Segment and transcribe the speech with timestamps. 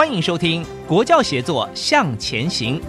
[0.00, 2.80] 欢迎收听《国教协作向前行》。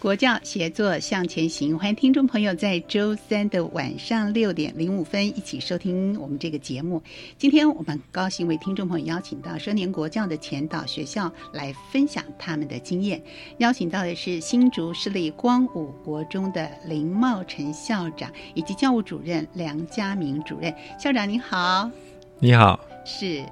[0.00, 7.02] 国教协作向前行，欢迎听众朋友在周三的晚上六点零五分一起收听我们这个节目。
[7.36, 13.22] 今天我们高兴为听众朋友邀请到双年国教的前导学校来分享他们的经验。
[13.58, 20.74] 邀请到的是新竹市立光武国中的林茂成校长以及教务主任梁家明主任。
[20.98, 21.90] 校长您好，
[22.38, 23.44] 你好，是。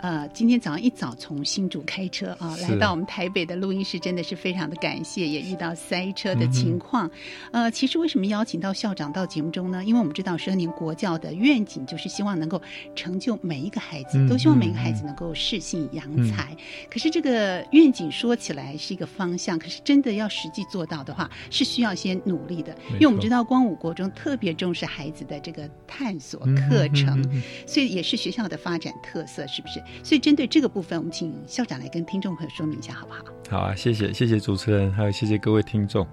[0.00, 7.10] 呃，今天早上一早从新竹开车啊，来到我们台北的录音室，真的是非常的感谢，也遇到塞车的情况。
[7.50, 9.82] 呃，其实为什么邀请到校长到节目中呢？
[9.82, 12.60] 因为我们知道十二年国教的愿景就是希望能够
[12.94, 16.54] 成就每一个孩子，都希望每一个孩子能够适性扬才。
[16.90, 22.76] 可是这个愿景说起来是一个方向，可是真的要实际做到的话，是需要先努力的。
[22.92, 27.24] 因为我们知道光武国中特别重视孩子的这个探索课程，
[27.66, 29.82] 所以也是学校的发展特色，是不是？
[30.02, 33.20] 所以针对这个部分，我们请校长来跟听众朋友说明一下，好不好？
[33.48, 36.06] 好啊，谢谢，谢谢主持人，还有谢谢各位听众。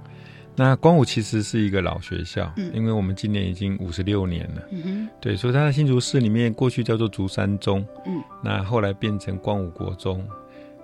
[0.55, 10.23] 那光武其实是一个老学校，嗯，因为我们今年已经五十六年了，嗯哼，对，所以它在新竹市里面过去叫做竹山中，嗯，那后来变成光武国中。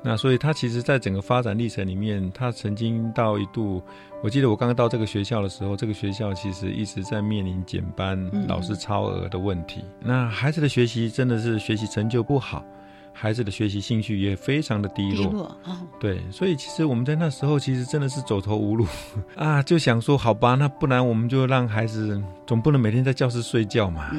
[0.01, 3.83] 那所以他其实，在整个发展历程里面，他曾经到一度，
[4.23, 8.17] 我记得我刚刚到这个学校的时候，这个学校其实一直在面临减班、
[8.47, 9.83] 老师超额的问题。
[9.99, 12.63] 那孩子的学习真的是学习成就不好，
[13.11, 15.53] 孩子的学习兴趣也非常的低落。
[15.99, 18.87] 对，所以其实我们在那时候其实真的是走投无路
[19.35, 24.09] 啊，就想说，好吧，那不然我们就让孩子，总不能每天在教室睡觉嘛。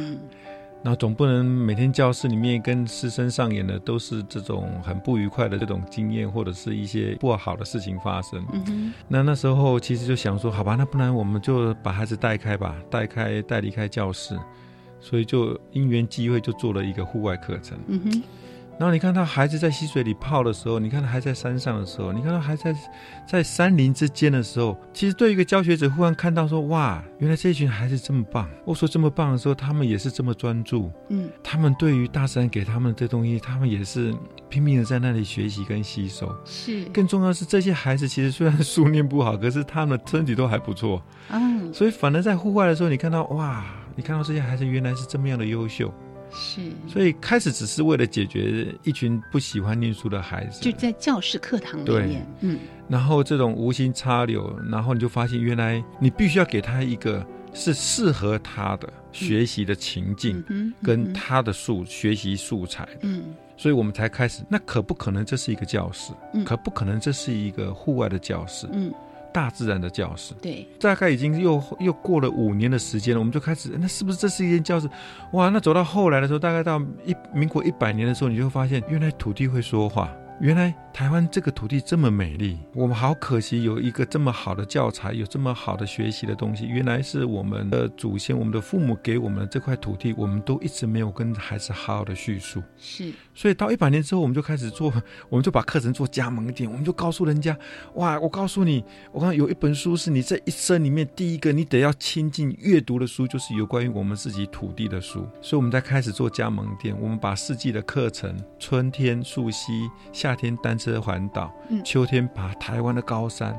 [0.82, 8.42] 那总不能每天教室里面跟师生上演的都是这种很不愉快的这种经验，或者是一些不好的事情发生。
[9.06, 14.38] 那那时候其实就想说，好吧，那不然我们就把孩子带开吧，带开带离开教室，
[15.00, 17.78] 所以就因缘机会就做了一个户外课程。
[18.80, 22.74] 然后你看到孩子在溪水里泡的时候，你看到还在山上的时候，你看到还在
[23.28, 28.48] 在山林之间的时候，其实对于一个教学者忽然看到说，哇，原来这群孩子这么棒。
[28.64, 30.90] 我说这么棒的时候，他们也是这么专注。
[31.10, 34.14] 嗯，他们对于大自然给他们的东西，他们也是
[34.48, 36.34] 拼命的在那里学习跟吸收。
[36.46, 41.02] 是，更重要的是这些孩子其实虽然书念不好，可是他们的身体都还不错。
[41.28, 43.62] 嗯，所以反而在户外的时候，你看到哇，
[43.94, 45.92] 你看到这些孩子原来是这么样的优秀。
[46.32, 52.58] 是，所以开始只是为了解决一群不喜欢念书的孩子，就在教室课堂里面，嗯，
[52.88, 64.42] 然后这种无心插柳，然后你就发现原来你必须要给他一个是适合他的学习的情境，嗯跟他的素学习素材，嗯，所以我们才开始。
[64.48, 66.12] 那可不可能这是一个教室？
[66.44, 68.68] 可不可能这是一个户外的教室？
[68.72, 68.92] 嗯。
[69.32, 74.88] 大自然的教室，对，大概已经又又过了五年的时间了，我们就开始，那是不是这是一间教室？
[75.32, 80.10] 哇，那走到后来的时候，大概到一民国一百年的时候，你就会发现，原来土地会说话。
[80.40, 86.66] 原来台湾这个土地这么美丽，我们好可惜有一个这么好的教材，有这么好的学习的东西。
[86.66, 92.62] 原来是我们的祖先、我们的父母给我们的这块土地，我们都一直没有跟孩子好好的叙述。
[92.78, 94.90] 是，所以到一百年之后，我们就开始做，
[95.28, 97.54] 我们就把课程做加盟点，我们就告诉人家：
[97.96, 98.82] 哇，我告诉你，
[99.12, 105.28] 我看有一本书是你这一生里面第一个你得要亲近阅读的书，就是有关于我们自己土地的书。
[105.42, 110.29] 所以我们在开始做加盟店，我们把四季的课程，春天溯溪，夏。
[110.30, 111.52] 夏天单车环岛，
[111.84, 113.58] 秋天爬台湾的高山，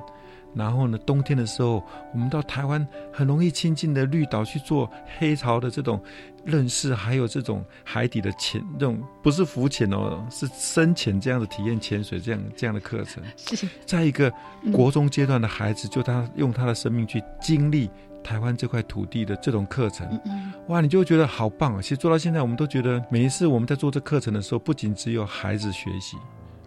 [0.55, 1.83] 然后呢，冬天的时候，
[2.13, 4.89] 我们到台湾很容易亲近的绿岛去做
[5.19, 6.01] 黑潮的这种
[6.45, 13.21] 认识，还有这种海底的潜，这种不是浮潜哦，是深潜这样的体验潜水这样这样的课程。
[13.35, 14.31] 是，在一个
[14.71, 17.89] 国中阶段的孩子，就他用他的生命去经历
[18.23, 20.07] 台湾这块土地的这种课程，
[20.67, 21.81] 哇，你就觉得好棒啊！
[21.81, 26.15] 其实做到现在，我们都觉得每一次我们在做这课程的时候，不仅只有孩子学习。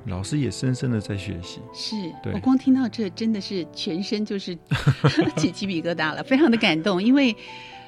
[0.07, 1.97] 老师也深深的在学习，是
[2.33, 4.57] 我光听到这，真的是全身就是
[5.37, 7.35] 起鸡皮疙瘩了，非常的感动，因为。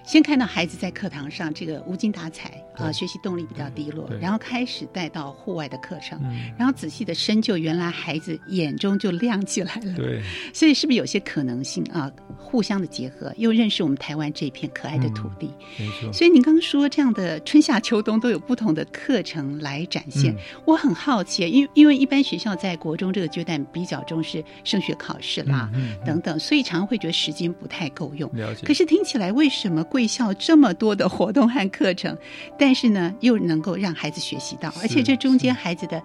[0.07, 6.21] 先看到孩子在课堂上这个无精打采啊，学习动力比较低落，然后开始带到户外的课程，
[6.57, 9.93] 然后仔细的深究，原来孩子眼中就亮起来了。
[9.97, 10.23] 对，
[10.55, 12.09] 所以是不是有些可能性啊？
[12.39, 15.51] 互相的结合，又认识我们台湾这片可爱的土地。
[15.77, 16.13] 没错。
[16.13, 20.33] 所以您刚刚说这样的春夏秋冬都有不同的课程来展现，
[20.65, 25.69] 我很好奇，因为因为一般学校在国中这个阶段比较重视升学考试啦
[26.05, 28.31] 等等，所以常常会觉得时间不太够用。
[28.37, 28.65] 了解。
[28.65, 29.83] 可是听起来为什么？
[29.97, 32.15] 贵校这么多的活动和课程，
[32.59, 36.03] 但是呢，又能够让孩子学习到，而且这中间孩子的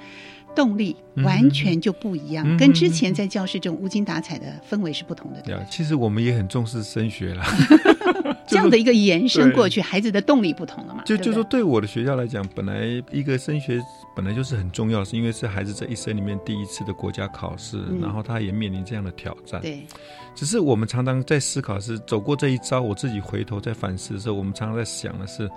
[0.55, 0.95] 动力
[1.25, 5.41] 完全就不一样，跟之前在教室这种无精打采的氛围是不同的。
[5.41, 7.43] 对，啊其实我们也很重视升学了，
[8.47, 11.03] 这样的一个延伸过去，孩子的动力不同了嘛？
[11.03, 13.81] 就就说对我的学校来讲，本来一个升学
[14.15, 19.59] 本来就是很重要，是因为是孩子这一生里面第一次的国家考试，然后他也面临这样的挑战。
[19.59, 19.85] 对。
[20.33, 25.49] 只是我们常常在思考，是走过这一招，我自己回头在反思的时候，我们常常在想的是，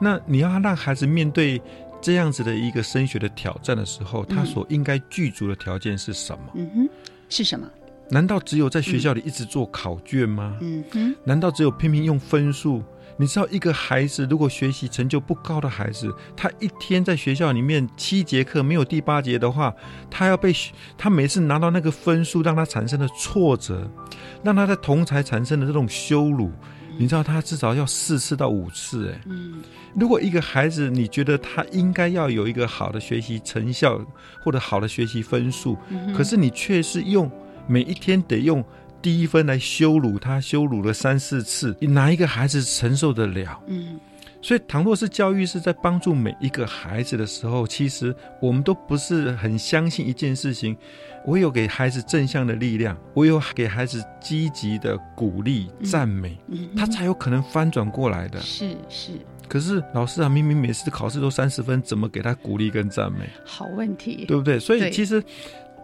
[0.00, 1.60] 那你要让孩子面对
[2.00, 6.52] 这样子的一个升学的挑战的时候，他所应该具足的条件是什么？
[6.54, 6.88] 嗯哼，
[7.28, 7.68] 是什么？
[8.10, 10.56] 难道只有在学校里一直做考卷吗？
[10.60, 12.82] 嗯哼，难道只有拼命用分数？
[13.20, 19.74] 你知道一个孩子如果学习成就不高的孩子，他一天在学校里面七节课没有第八节的话，
[20.08, 20.54] 他要被
[20.96, 23.90] 他每次拿到那个分数，让他产生的挫折，
[24.44, 26.52] 让他的同才产生的这种羞辱，
[26.96, 29.20] 你知道他至少要四次到五次哎。
[29.26, 29.60] 嗯，
[29.96, 34.00] 如果一个孩子你觉得他应该要有一个好的学习成效
[34.44, 35.76] 或者好的学习分数，
[36.16, 37.28] 可是你却是用
[37.66, 38.64] 每一天得用。
[39.00, 43.60] 第一分来羞辱他，羞辱了三四次，你哪一个孩子承受得了？
[43.66, 43.98] 嗯，
[44.42, 50.76] 所以倘若是教育是在帮助每一个孩子的时候，其实我们都不是很相信一件事情。
[51.26, 56.38] 我有给孩子正向的力量，我有给孩子积极的鼓励、赞美，
[56.76, 58.40] 他才有可能翻转过来的。
[58.40, 59.12] 是是。
[59.46, 63.28] 可是老师啊，明明每次考试都三十分，怎么给他鼓励跟赞美？
[63.44, 64.58] 好问题，对不对？
[64.58, 65.22] 所以其实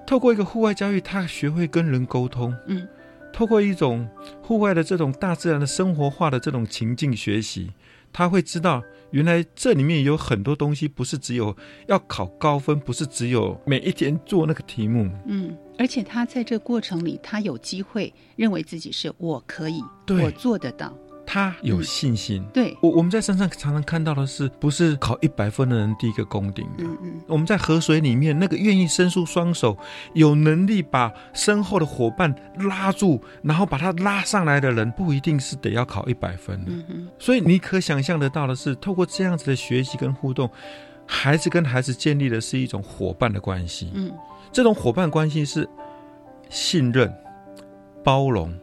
[0.07, 2.55] 透过一个户外教育，他学会跟人沟通。
[2.67, 2.87] 嗯。
[3.35, 4.09] 透过一种
[4.41, 7.73] 户外的这种大自然的生活化的这种情境学习，
[8.13, 11.57] 他会知道原来这里面有很多东西，不是只有
[11.89, 15.11] 要考高分，不是只有每一天做那个题目。
[15.27, 19.83] 嗯，而且他在这过程里，他有机会认为自己是我可以，
[20.23, 20.97] 我做得到。
[21.27, 26.85] 他有信心，对我我们在山上常常看到的是，不是考一百分的人第一个攻顶的。
[26.85, 29.77] 嗯嗯，我们在河水里面，那个愿意伸出双手，
[30.13, 36.71] 有能力把身后的伙伴拉住，然后把他拉上来的人，不一定是得要考一百分的。
[36.71, 40.49] 嗯嗯，所以你可想象得到的是，透过这样子的学习跟互动，
[41.07, 43.91] 孩子跟孩子建立的是一种伙伴的关系。
[43.95, 44.13] 嗯，
[44.53, 45.69] 这种伙伴关系是
[46.51, 47.13] 信任、
[48.05, 48.55] 包容。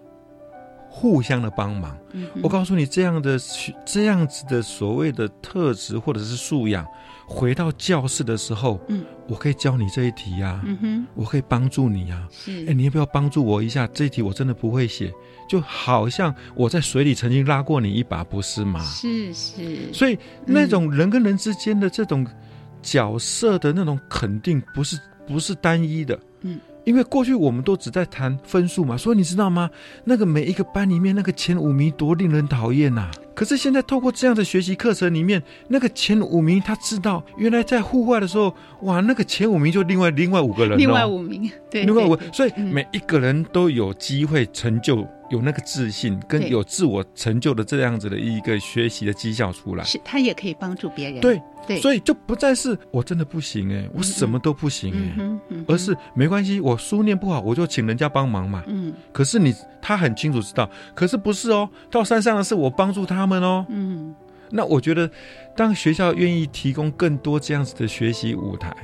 [1.02, 3.36] 互相的帮忙，嗯我告诉你，这样的
[3.84, 6.86] 这样子的所谓的特质或者是素养，
[7.26, 13.88] 回到教室的时候，嗯，我可以教你这一题呀，嗯哼，我可以帮助你呀，是，哎，你要不要帮助我一下？
[13.88, 15.12] 这一题我真的不会写，
[15.50, 18.80] 就好像我在水里曾经拉过你一把，不是吗？
[18.84, 20.16] 是是，所以
[20.46, 22.24] 那种人跟人之间的这种
[22.84, 26.60] 角色的那种肯定，不是不是单一的，嗯。
[26.84, 29.70] 因为过去我们都只在谈分数嘛，所以你知道吗？
[30.04, 33.10] 那个每一个班里面那个前五名多令人讨厌呐！
[33.34, 45.08] 可是现在透过这样的学习课程里面，那个前五名他知道，原来在户外的时候，哇，那个前五名就另外另外五个人，另外五名，对，另外五，所以每一个人都有机会成就。
[45.32, 51.20] 有那个自信跟有自我成就的这样子的一个学习的绩效出来，是他也可以帮助别人。
[51.22, 58.64] 对对，所以就不再是我真的不行哎，我什么都不行哎，而是没关系，我书念不好，我就请人家帮忙嘛。
[58.68, 63.66] 嗯，可是你他很清楚知道，可是不是哦，到山上的是我帮助他们哦。
[63.70, 64.14] 嗯，
[64.50, 65.10] 那我觉得，
[65.56, 68.76] 当学校愿意提供更多这样子的学习舞台。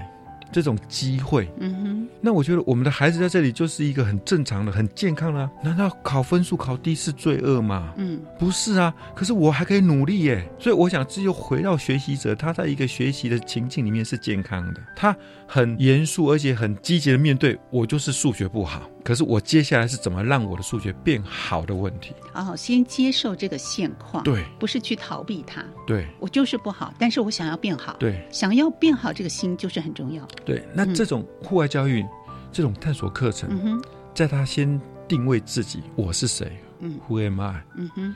[0.51, 5.49] 这种机会，嗯哼，那我觉得我们的孩子在这里就是一个很正常的、很健康的。
[5.63, 7.93] 难道考分数考低是罪恶吗？
[7.97, 8.93] 嗯，不是啊。
[9.15, 10.47] 可是我还可以努力耶。
[10.59, 14.81] 所以我想，只有回到学习者，他在一个学习的情境里面是健康的。
[14.95, 15.15] 他
[15.47, 17.57] 很严肃，而且很积极的面对。
[17.71, 18.89] 我就是数学不好。
[19.03, 22.13] 可是我接下来是怎么让我的数学变好的问题？
[22.33, 25.63] 哦，先接受这个现况，对，不是去逃避它。
[25.85, 27.95] 对，我就是不好，但是我想要变好。
[27.97, 30.27] 对，想要变好，这个心就是很重要。
[30.43, 32.05] 对，那这种户外教育，
[32.51, 33.81] 这种探索课程，嗯，
[34.13, 36.51] 在他先定位自己，我是谁？
[36.81, 37.63] 嗯，Who am I？
[37.77, 38.15] 嗯哼，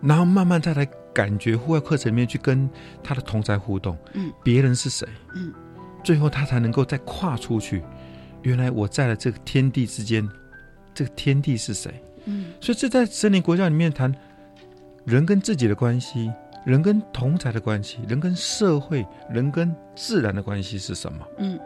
[0.00, 2.68] 然后慢慢再来感觉户外课程里面去跟
[3.04, 5.06] 他的同在互动，嗯，别人是谁？
[5.36, 5.52] 嗯，
[6.02, 7.82] 最后他才能够再跨出去。
[8.42, 10.28] 原来我在了这个天地之间，
[10.92, 11.92] 这个天地是谁？
[12.24, 14.12] 嗯，所以这在森林国教里面谈
[15.04, 16.32] 人跟自己的关系，
[16.64, 21.26] 人跟同才的关系，人跟社会，人跟自然的关系是什么？
[21.38, 21.58] 嗯，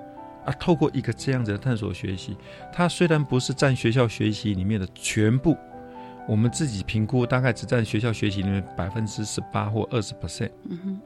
[0.45, 2.37] 啊，透过一个这样子的探索学习，
[2.73, 5.57] 它虽然不是占学校学习里面的全部，
[6.29, 10.51] 我们自己评估大概只占学校学习里面百分之十八或二十 percent。
[10.69, 11.01] 嗯哼。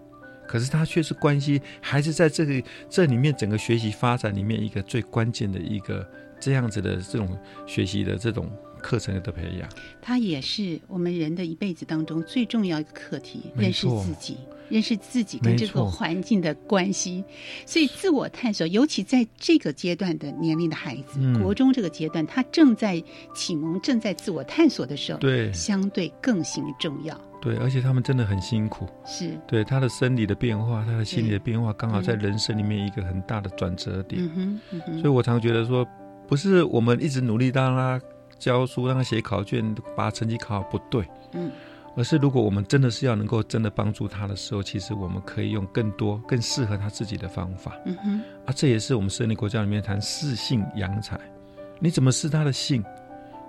[0.50, 6.04] 可是它却是关系，还是在这个这里面整个学习发展里面一个最关键的一个
[6.40, 7.38] 这样子的这种
[7.68, 8.50] 学习的这种
[8.82, 9.68] 课程的培养。
[10.02, 14.38] 它也是我们人的一辈子当中最重要一个课题，认识自己，
[14.68, 17.22] 认识自己跟这个环境的关系。
[17.64, 23.00] 所以自我探索，尤其在这个阶段的年龄的孩子，嗯、国中这个阶段，他正在
[23.36, 27.29] 启蒙、正在自我探索的时候，对，相对更形重要。
[27.40, 28.86] 对，而且他们真的很辛苦。
[29.04, 34.22] 是对他的生理的变化，他的心理的变化，刚好在人生里面一个很大的转折点。
[34.22, 35.00] 嗯哼，嗯哼。
[35.00, 35.86] 所以我常觉得说，
[36.28, 38.00] 不是我们一直努力让他
[38.38, 41.04] 教书，让他写考卷，把成绩考好，不对。
[41.32, 41.50] 嗯。
[41.96, 47.76] 而是如果我们真的是要能够真的帮助他的时候，其实我们可以用更多、更适合他自己的方法。
[47.86, 48.20] 嗯哼。
[48.46, 51.18] 啊，这也是我们生理国教里面谈适性扬才，
[51.80, 52.84] 你怎么试他的性，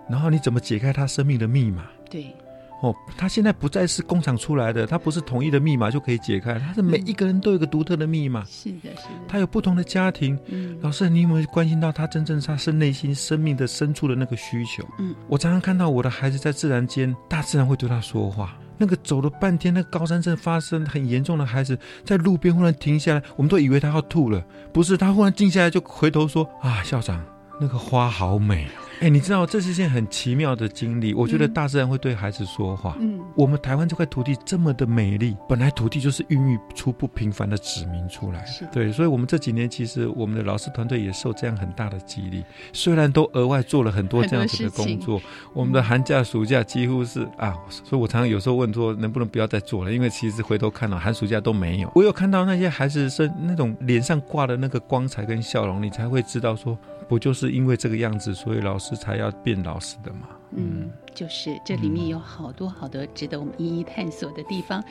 [0.10, 1.86] 然后你怎么解开他生命的密码？
[2.10, 2.34] 对。
[2.82, 8.44] 哦，他现在不再是工厂出来的，他不是统一的密码就可以解开，他是每一个人都有一个独特的密码。
[8.46, 9.22] 是的，是的。
[9.28, 10.38] 他有不同的家庭。
[10.48, 14.84] 嗯，老师，你有没有关心到他真正他是内心生命的深处的那个需求？
[14.98, 18.58] 嗯，我常常看到我的孩子在自然间，大自然会对他说话。
[18.78, 27.24] 那个走了半天，那个高山症发生很严重的孩子，在路边忽然停下来，我们都以为他要吐了，不是，他忽然静下来就回头说：“啊，校长，
[27.60, 28.68] 那个花好美。”
[29.02, 31.12] 哎，你知道这是件很奇妙的经历。
[31.16, 32.96] 我觉得大自然会对孩子说话。
[33.00, 38.46] 嗯，我们台湾这块土地这么的美丽，本来土地就是孕育出不平凡的子民出来。
[38.46, 42.44] 是对，所以我们这几年其实我们的老师团队也受这样很大的激励。
[42.74, 45.20] 虽然都额外做了很多这样子的工作，
[45.52, 49.92] 我们的寒假、暑假几乎是啊，所以我常常有时候问说，能不能不要再做了？
[49.92, 51.92] 因为其实回头看到寒暑假都没有。
[51.96, 56.78] 我有看到那些孩子是那种脸上挂的那个光彩跟笑容，你才会知道说。
[57.12, 60.30] 不就是因为这个样子，所以老师才要变老师的嘛？
[60.56, 64.82] 嗯，就是这里面有好多好多值得我们一一探索的地方。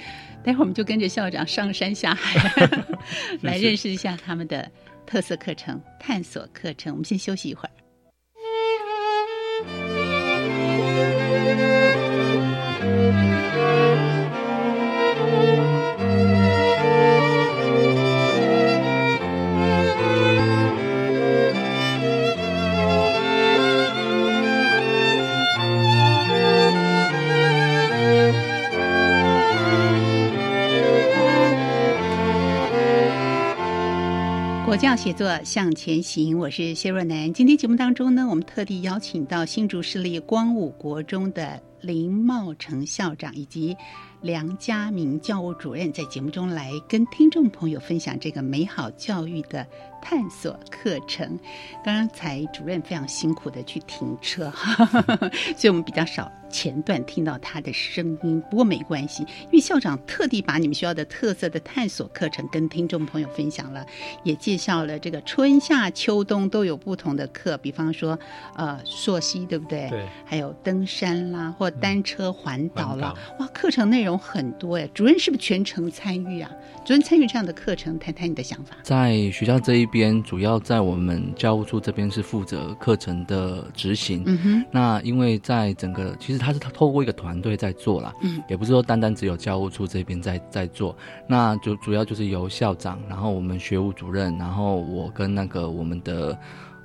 [0.45, 2.69] 待会儿我们就跟着校长上山下海，
[3.41, 4.71] 来认识一下他们的
[5.07, 6.93] 特色课程、探索课程。
[6.93, 7.71] 我们先休息一会儿。
[34.71, 37.33] 佛教写作向前行，我是谢若楠。
[37.33, 43.77] 今天节目当中呢，我们特地邀请到新竹市立光武国中的林茂成校长以及
[44.23, 49.67] 梁家明教务主任，在节目中来跟听众朋友分享这个美好教育的
[50.01, 51.39] 探索课程。
[51.85, 54.53] 刚才主任非常辛苦的去停车，
[55.57, 58.43] 所以我们比较少前段听到他的声音。
[58.51, 63.87] 不过没关系，因为校长特地把你们学校的特色的探索课程跟听众朋友分享了，
[64.25, 68.19] 也介绍了这个春夏秋冬都有不同的课，比方说
[68.57, 69.89] 呃溯溪，对不对？
[69.91, 70.07] 对。
[70.25, 74.89] 还有登山啦，或单车环岛啦，哇，课程内容很多哎。
[74.95, 76.51] 主任是不是全程参与啊？
[76.85, 78.77] 主任参与这样的课程，谈谈你的想法。
[78.83, 84.23] 在学校这一边，主要在我们教务处这边是负责课程的执行。
[84.27, 84.65] 嗯哼。
[84.71, 96.39] 那因为在整个，其实他是透过一个团队在做啦，嗯，也不是说单单只有教务处这边在在做，那就主要就是由校长，然后我们学务主任，然后我跟那个我们的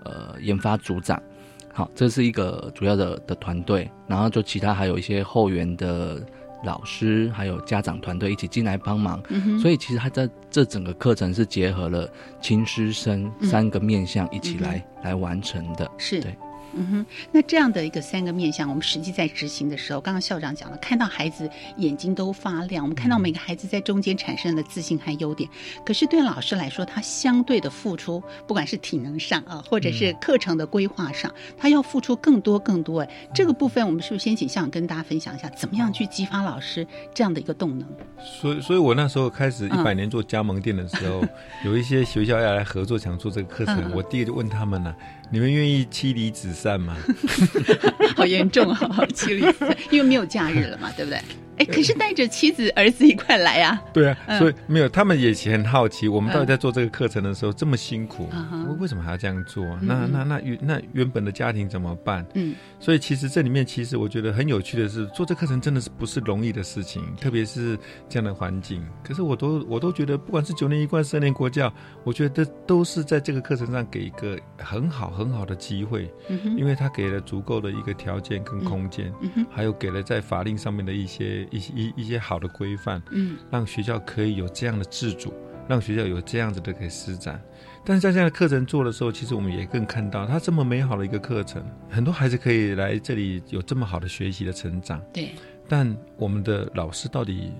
[0.04, 1.22] 呃研发组长，
[1.74, 6.22] 好，这是一个主要的的团队，然后就其他还有一些后援的。
[6.64, 12.10] 老师还有家长团队一起进来帮忙，嗯、所以其实他在这整个课程是结合了
[12.42, 15.90] 亲师生三个面向一起来、嗯、来完成的。
[15.98, 16.20] 是。
[16.22, 16.36] 对，
[16.77, 25.50] 嗯哼，那这样的一个三个面向，我们实际在执行的时候，刚刚校长讲了，看到孩子眼睛都发亮，我们看到每个孩子在中间产生的自信和优点。
[25.86, 33.01] 可是对老师来说，他相对的付出，不管是体能上啊，或者是课程的规划上，他要付出更多更多。
[33.01, 37.88] 哎，这个部分我们是不是先请校长跟大家分享一下，怎么样去激发老师这样的一个动能？
[38.20, 41.24] 所以，所以我那时候开始一百年做加盟店的时候，
[41.63, 44.94] 有一些学校要来合作，想做这个课程，我第一个就问他们呢。
[45.32, 46.96] 你们愿意妻离子散吗？
[48.15, 48.79] 好严重啊！
[49.13, 51.20] 妻离子散，因为没有假日了嘛，对不对？
[51.58, 53.82] 哎，可是带着妻子儿子一块来啊？
[53.94, 58.30] 对啊，所以没有，他们也很好奇，我们到底在做这个课程的时候这么辛苦，
[58.80, 59.64] 为什么还要这样做？
[59.82, 62.26] 那那那原那原本的家庭怎么办？
[62.34, 67.78] 嗯，所以其实这里面其实我觉得很有趣的是，做这课程真的是不是容易的事情，特别是
[68.10, 68.86] 这样的环境。
[69.02, 76.12] 可是我都我都觉得，不管是九年一贯、十年国教，我觉得都是在这个课程上给一个很好很好的机会，
[76.58, 79.14] 因为他给了足够的一个条件跟空间，
[79.50, 81.45] 还有给了在法令上面的一些。
[81.52, 85.34] 一些一一些好的规范，嗯，让学校可以有这样的自主，
[85.68, 87.42] 让学校有这样子的可以施展。
[87.84, 95.02] 但是在这样的课程做的时候，其实我们也更看到，它这么美好的一个课程，很多孩子可以来这里有这么好的学习的成长。
[95.14, 95.32] 对，
[95.68, 97.52] 但我们的老师到底？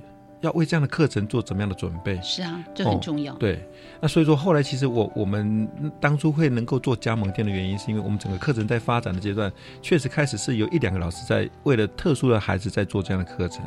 [0.46, 2.20] 要为这样的课程做怎么样的准备？
[2.22, 3.34] 是啊，这很重要。
[3.36, 3.60] 对，
[4.00, 5.68] 那所以说后来其实我我们
[6.00, 13.66] 当初会能够做加盟店的原因，是因为我们整个课程在发展的阶段，确实开始是有一两个老师在为了特殊的孩子在做这样的课程。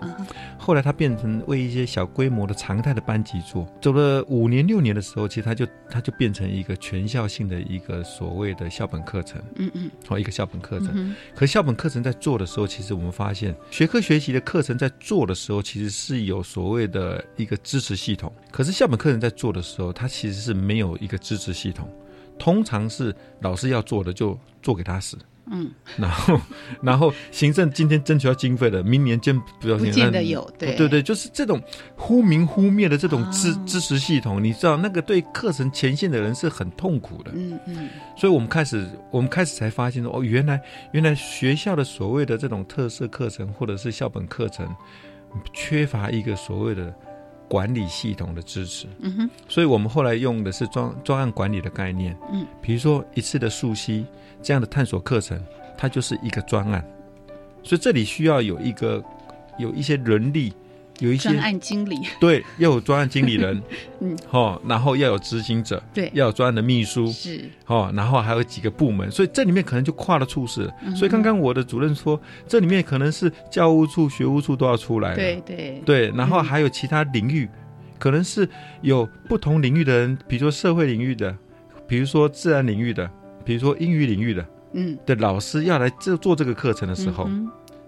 [0.56, 9.42] 后来他变成为一些小规模的常态的班级做，走了五年六年的时候，其实他就他就变成一个全校性的一个所谓的校本课程。
[9.56, 11.14] 嗯嗯，好，一个校本课程。
[11.34, 16.67] 可校本课程在做的时候，其实我们发现学科学习的课程在做的时候，其实是有所。
[16.68, 21.88] 所谓的一个支持系统，可是校本课程在做的时候，它其实是没有一个支持系统，
[22.38, 25.16] 通常是老师要做的就做给他使。
[25.50, 26.40] 嗯，然后，
[26.82, 30.76] 然后行政今天争取要经费了，明年见不要见得有，对。
[30.76, 31.58] 对对，就是这种
[31.96, 40.60] 忽明忽灭的这种支支持系统，你知道那个对课程前线的人是很痛苦的，嗯嗯，所以我们开始，我们开始才发现说，哦，原来
[40.92, 44.68] 原来学校的所谓的这种特色课程或者是校本课程，
[45.52, 46.94] 缺乏一个所谓的。
[47.50, 54.04] 管理系统的支持，嗯哼，所以我们后来用的是专专案管理的概念，嗯，比如说一次的溯溪
[54.42, 55.42] 这样的探索课程，
[55.74, 56.86] 它就是一个专案，
[57.62, 59.02] 所以这里需要有一个
[59.58, 60.52] 有一些人力。
[61.00, 63.60] 有一些专案经理，对，要有专案经理人，
[64.00, 70.28] 嗯，好，然后要有执行者，对，要有专案的秘书，是，哦，然后还有几个部门，所以这里面可能就跨了。
[70.28, 70.70] 处事。
[70.94, 75.82] 所以刚刚我的主任说，这里面可能是教务处、学务处都要出来，对对。
[75.86, 77.48] 对，然后还有其他领域，
[77.98, 78.46] 可能是
[78.82, 81.34] 有不同领域的人，比如说社会领域的，
[81.86, 83.10] 比如说自然领域的，
[83.42, 87.26] 比如说英语领域的，嗯，的老师要来这做这个课程的时候。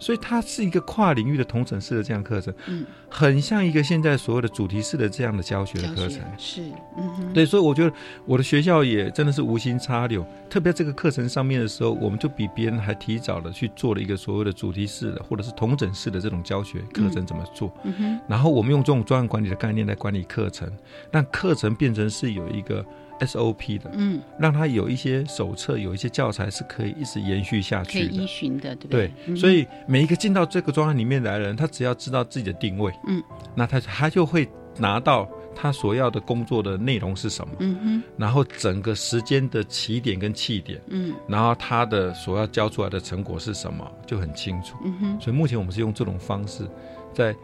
[0.00, 6.62] 所以它是一个跨领域的同城式的这样课程，嗯，很像一个现在所谓的主题式的这样的教学的课程，是，
[6.96, 7.92] 嗯，对，所以我觉得
[8.24, 20.66] 我的学校也真的是无心插柳，特别这个课程上面的时候，我们就比别人还提早的去做了一个所谓的主题式的或者是同整式的这种教学课程怎么做，嗯哼，然后我们用这种专案管理的概念来管理课程，
[21.10, 22.82] 让课程变成是有一个。
[23.20, 29.12] SOP 的，嗯，让他有一些手册，有一些教材是可以一直延续下去的，可以依循的，对不对？
[29.26, 33.22] 对，所以每一个进到这个专案里面来的人，他只要知道自己的定位，嗯，
[33.54, 46.68] 那他他就会拿到他所要的工作的内容是什么，嗯哼，然后整个时间的起点跟起点，嗯，然后他的所要交出来的成果是什么就很清楚，嗯哼，所以目前我们是用这种方式
[47.14, 47.34] 在。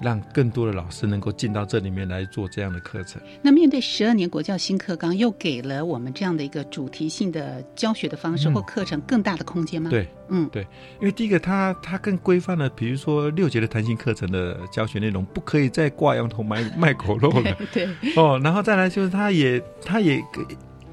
[0.00, 3.20] 让更多的老师能够进到这里面来做这样的课程。
[3.42, 9.90] 那面对十二年国教新课纲，又给了我们这样的一个主题性的教学的方式或课程更大的空间吗？
[9.90, 10.62] 对，嗯，对，
[11.00, 17.56] 因为第一个，它它更规范了，比如说六节的弹性课程的教学内容，不可以再挂羊头卖卖狗肉了。
[17.72, 20.22] 对，哦，然后再来就是，它也它也。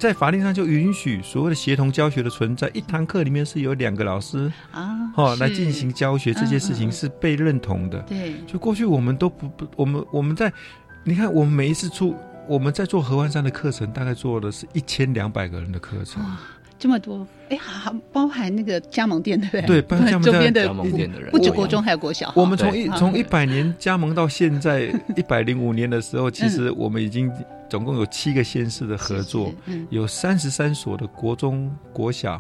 [0.04, 8.02] 在法令上就允许所谓的协同教学的存在，一堂课里面是有两个老师啊，哈来进行教学，这些事情是被认同的。
[8.02, 10.52] 对，就过去我们都不不，我们我们在，
[11.06, 12.14] 你看我们每一次出
[12.50, 16.22] 我们在做合欢山的课程，大概做的是一千两百个人的课程。
[16.22, 16.38] 哇
[16.78, 19.82] 这么多，哎，还包含那个加盟店，对不对？
[19.82, 22.30] 对，周边的加盟店的人，不止国中，还有国小。
[22.36, 27.32] 我们从一从一百年加盟到现在一百零五年的时候，其实我们已经
[27.74, 29.52] 总共有七个县市的合作，
[29.90, 32.40] 有三十三所的国中、国小，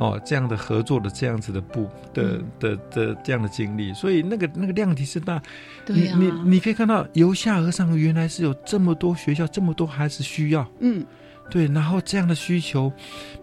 [0.00, 5.40] 哦，这样的合作的这样子的部的的的这样的经历，所以那个那个量体是大。
[5.86, 10.68] 你你你可以看到由下而上，原来是有这么多学校，这么多孩子需要。
[10.80, 11.06] 嗯。
[11.48, 12.92] 对，然后这样的需求，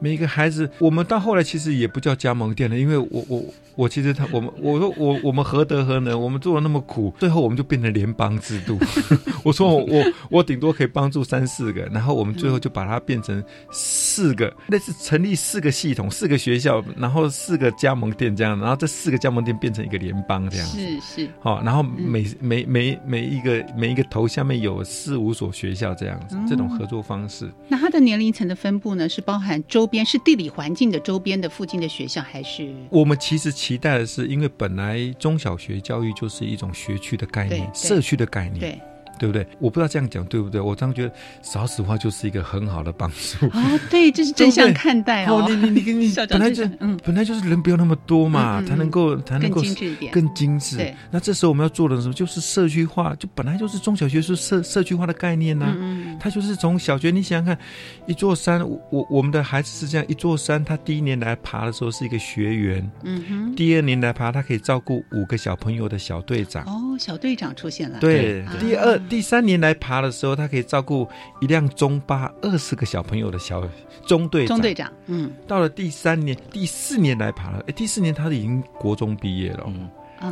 [0.02, 3.42] 每一个孩子，我们到后来其实也不叫加盟店了，因为我我。
[3.76, 6.20] 我其实他我们我说我我们何德何能？
[6.20, 8.78] 我们做的那么苦，最后我们就变成联邦制度。
[9.44, 20.68] 我说我我我顶多可以帮助三四个，然后我们最后就把它变成四个，那是成立四个系统、四个学校，然后四个加盟店这样，然后这四个加盟店变成一个联邦这样。
[20.68, 21.30] 是是。
[21.40, 27.52] 好，然后每每每每一个每一个头下面有四五所学校这样子，这种合作方式。
[27.68, 29.10] 那它的年龄层的分布呢？
[29.10, 33.52] 是包含周边是地理环境的周边的附近的学校，还是我们其实。
[33.64, 38.60] 期待的是，因为本来中小学教育就是一种学区的概念，社区的概念。
[38.60, 38.93] 对。
[39.20, 39.48] 对不对？
[39.60, 40.60] 我不知道这样讲对不对？
[40.60, 45.46] 我常觉得少子化就是一个很好的帮助哦，对，这是正向看待哦。
[45.50, 50.94] 你你你你，本来就嗯，本来就是人不要那么多嘛，才能够才能够更精致一点，更精致。
[51.12, 52.14] 那这时候我们要做的什么？
[52.14, 55.74] 就是社区化，就本来就是中小学是社社区化的概念呢。
[55.78, 57.58] 嗯，它就是从小学，你想想看，
[58.06, 66.64] 一座山，我我们的孩子是这样，一座山，他第一年来爬的时候是一个学员，嗯哼，第二年来爬，他可以照顾五个小朋友的小队长。
[66.66, 68.00] 哦，小队长出现了。
[68.00, 68.98] 对，第二。
[69.10, 71.08] 第三年来爬的时候，他可以照顾
[71.42, 73.62] 一辆中巴二十个小朋友的小
[74.06, 74.92] 中队中队长。
[75.08, 79.64] 嗯，到了第三年、第四年来爬了，哎，第四年他已经国中毕业了。
[79.68, 79.90] 嗯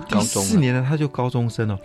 [0.08, 1.78] 第四年呢他就高中生了。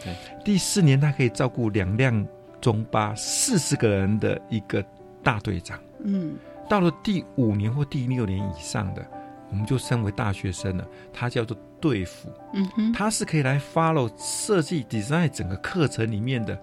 [0.45, 2.25] 第四年他可以照顾两辆
[2.61, 4.85] 中巴四十个人的一个
[5.25, 5.77] 大队长。
[6.05, 6.37] 嗯，
[6.69, 9.05] 到了第五年或第六年以上的，
[9.51, 11.57] 我们就升为大学生了，他叫做。
[11.79, 16.59] 对付，嗯哼，它是可以来 follow 设计 design 整个课程里面的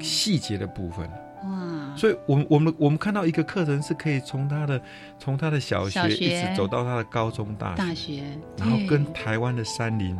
[0.00, 1.06] 细节的部分，
[1.44, 1.94] 哇！
[1.94, 4.80] 所以，我们我们我们看到一个课程是可以从他的
[5.18, 8.22] 从他的小学一直走到他的高中大大学，
[8.56, 10.16] 然后跟台湾的山林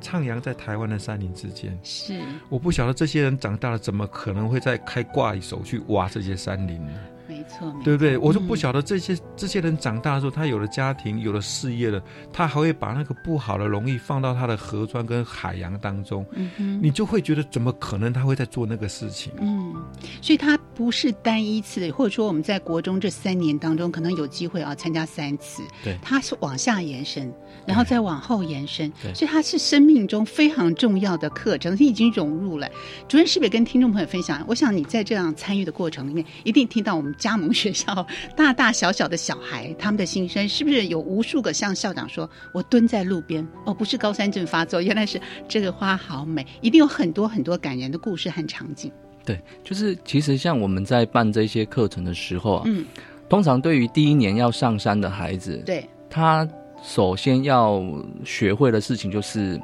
[0.00, 1.78] 徜徉在台湾的山林之间。
[1.82, 6.92] 是，我不晓得这些人长大了怎么可能会再开挂手去挖这些山林呢？
[7.28, 8.16] 没错，对不对？
[8.16, 16.24] 我就不晓得这些这些人长大的时候，他有了家庭，有了事业了，他还会把那个不好的容易放到他的河川跟海洋当中。
[16.32, 19.30] 嗯哼，你就会觉得怎么可能他会在做那个事情？
[19.40, 19.74] 嗯，
[20.22, 25.62] 所以他不是单一次的，或者说我们在国中这三年当中，可能有机会啊参加三次。
[25.84, 27.30] 对，他是往下延伸，
[27.66, 32.66] 然后再往后延伸，所以他是生命中非常重要的课程，他已经融入了。
[33.06, 34.42] 主任是不是跟听众朋友分享？
[34.48, 37.14] 我想你在这样参与的过程里面，一定听到我们。
[37.18, 41.52] 加盟学校，大大小小的小孩，他们的心声是不是有无数个？
[41.52, 48.92] 像校长说，我蹲在路边，哦，不是高山症发作，原来是这个花好美，一定有很多很多感人的故事和场景。
[49.24, 52.86] 对，就是其实像我们在办这些课程的时候啊，嗯，
[53.28, 56.48] 通常对于第一年要上山的孩子，对，他
[56.82, 57.82] 首先要
[58.24, 59.60] 学会的事情就是。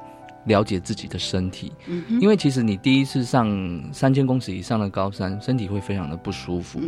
[0.46, 1.72] 了解自己的身体，
[2.20, 6.80] 因为其实你第一次上三千公尺以上的高山，身体会非常的不舒服。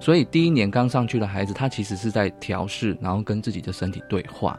[0.00, 4.58] 所以第一年刚上去的孩子，他其实是在调试，然后跟自己的身体对话。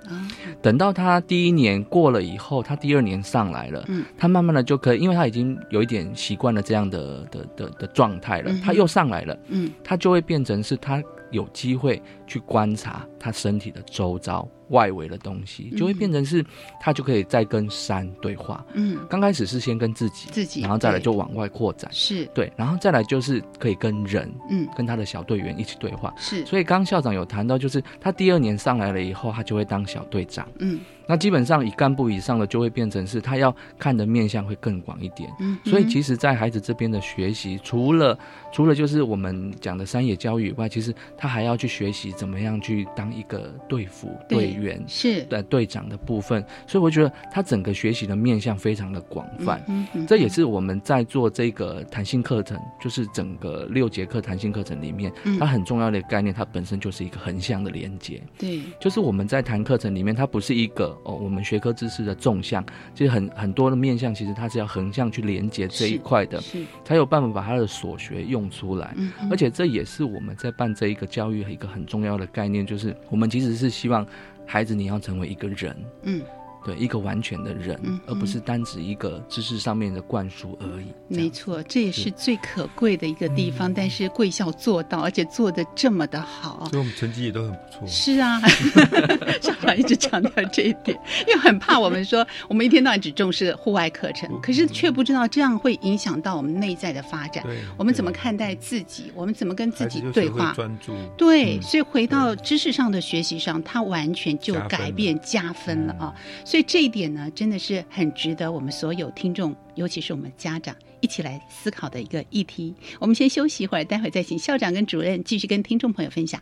[0.62, 3.86] 等到他第一年过了以后，他第二年上来了，
[4.18, 9.38] 他慢慢的就可以，因为他已经有一点习惯了这样的的的的状态了，他又上来了，
[9.84, 14.48] 他就会变成是他有机会去观察他身体的周遭。
[14.70, 16.44] 外围的东西就会变成是，
[16.82, 18.66] 他就可以再跟山对话。
[18.74, 21.88] 嗯，刚开始是先跟自己，自己，然后再来就往外扩展。
[21.94, 26.12] 是对，然后再来就是可以跟人，嗯，跟他的小队员一起对话。
[26.18, 30.48] 是，所以刚校长有谈到，就是他第二年上来了以后，他就会当小队长。
[30.58, 30.80] 嗯。
[31.08, 38.18] 那基本上以干部以上的就会变成是他要看的面向会更广一点，嗯，所以其实，在孩子这边的学习，除了
[38.52, 45.24] 除了就是我们讲的山野教育以外，其实他还要去学习怎么样去当一个队服队员是。
[45.26, 60.96] 的队长的部分，所以我觉得他整个学习的面向非常的广泛，嗯嗯，这也是我们在做这个弹性课程，就是整个六节课弹性课程里面，它很重要的概念，它本身就是一个横向的连接，对，就是我们在谈课程里面，它不是一个。
[61.04, 66.42] 哦，我们学科知识的纵向，其实很很多的面向，其实它是要横向去连接这一块的，
[66.84, 68.96] 才有办法把他的所学用出来。
[69.32, 74.06] 而且这也是我们在办这一个教育一个很重要要的概念，就是我们其实是希望
[74.46, 75.76] 孩子你要成为一个人。
[76.04, 76.22] 嗯。
[76.66, 80.88] 对一个完全的人，而不是单指一个知识上面的灌输而已。
[81.08, 83.72] 没错，这也是最可贵的一个地方。
[83.72, 87.88] 但是贵校做到，而且做的这么的好，所以我们成绩也都很不错。
[87.88, 88.42] 是啊，
[89.42, 90.98] 校长一直强调这一点，
[91.28, 97.46] 因为很怕我们说我们一天到晚只重视户外课程，可是却不知道这样会影响到我们内在的发展。
[97.78, 99.12] 我们怎么看待自己？
[99.14, 100.54] 我们怎么跟自己对话？
[100.54, 100.96] 专注。
[101.18, 106.16] 对，所以回到知识上的学习上，它完全就改变加分了啊！
[106.44, 112.74] 所以所以这一点呢，真的是很值得我们所有听众，尤其是我们家长一起来思考的一个议题。
[112.98, 116.42] 我们先休息一会儿，待会儿再请校长跟主任继续跟听众朋友分享。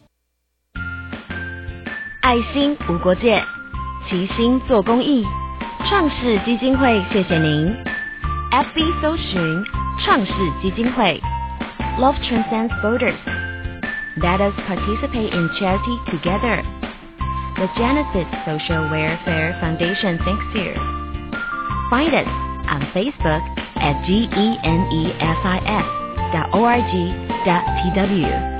[2.30, 3.42] 爱心无国界，
[4.08, 5.24] 齐心做公益。
[5.88, 7.76] 创世基金会，谢谢您。
[8.50, 9.64] FB 搜寻
[10.04, 11.20] 创世基金会，
[11.98, 13.14] Love transcends borders.
[14.16, 16.62] Let us participate in charity together.
[17.56, 20.74] The Genesis Social Welfare Foundation thanks you.
[21.90, 22.26] Find us
[22.68, 23.42] on Facebook
[23.76, 24.58] at genesis
[26.32, 26.92] dot org
[27.44, 28.26] dot tw.
[28.26, 28.59] 我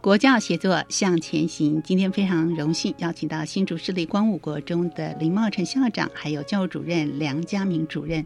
[0.04, 1.82] 国教协作向前行。
[1.82, 8.26] 今天非常荣幸邀请到新竹市立光武国中的林茂成校长，还有教务主任梁家明主任，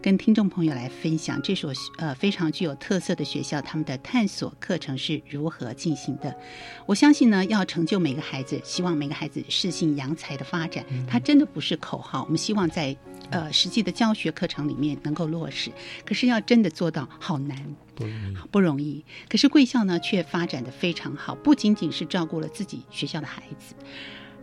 [0.00, 6.34] 跟听众朋友来分享这所呃非常具有特色的学校，他们的探索课程是如何进行的。
[6.86, 12.22] 我相信呢，要成就每个孩子，希望每个孩子适性扬才的发展，它真的不是口号。
[12.22, 12.96] 我们希望在
[13.28, 15.70] 呃实际的教学课程里面能够落实，
[16.06, 17.76] 可是要真的做到，好难。
[18.50, 23.74] 不容易，可是贵校呢却发展的非常好，不仅仅是照顾了自己学校的孩子。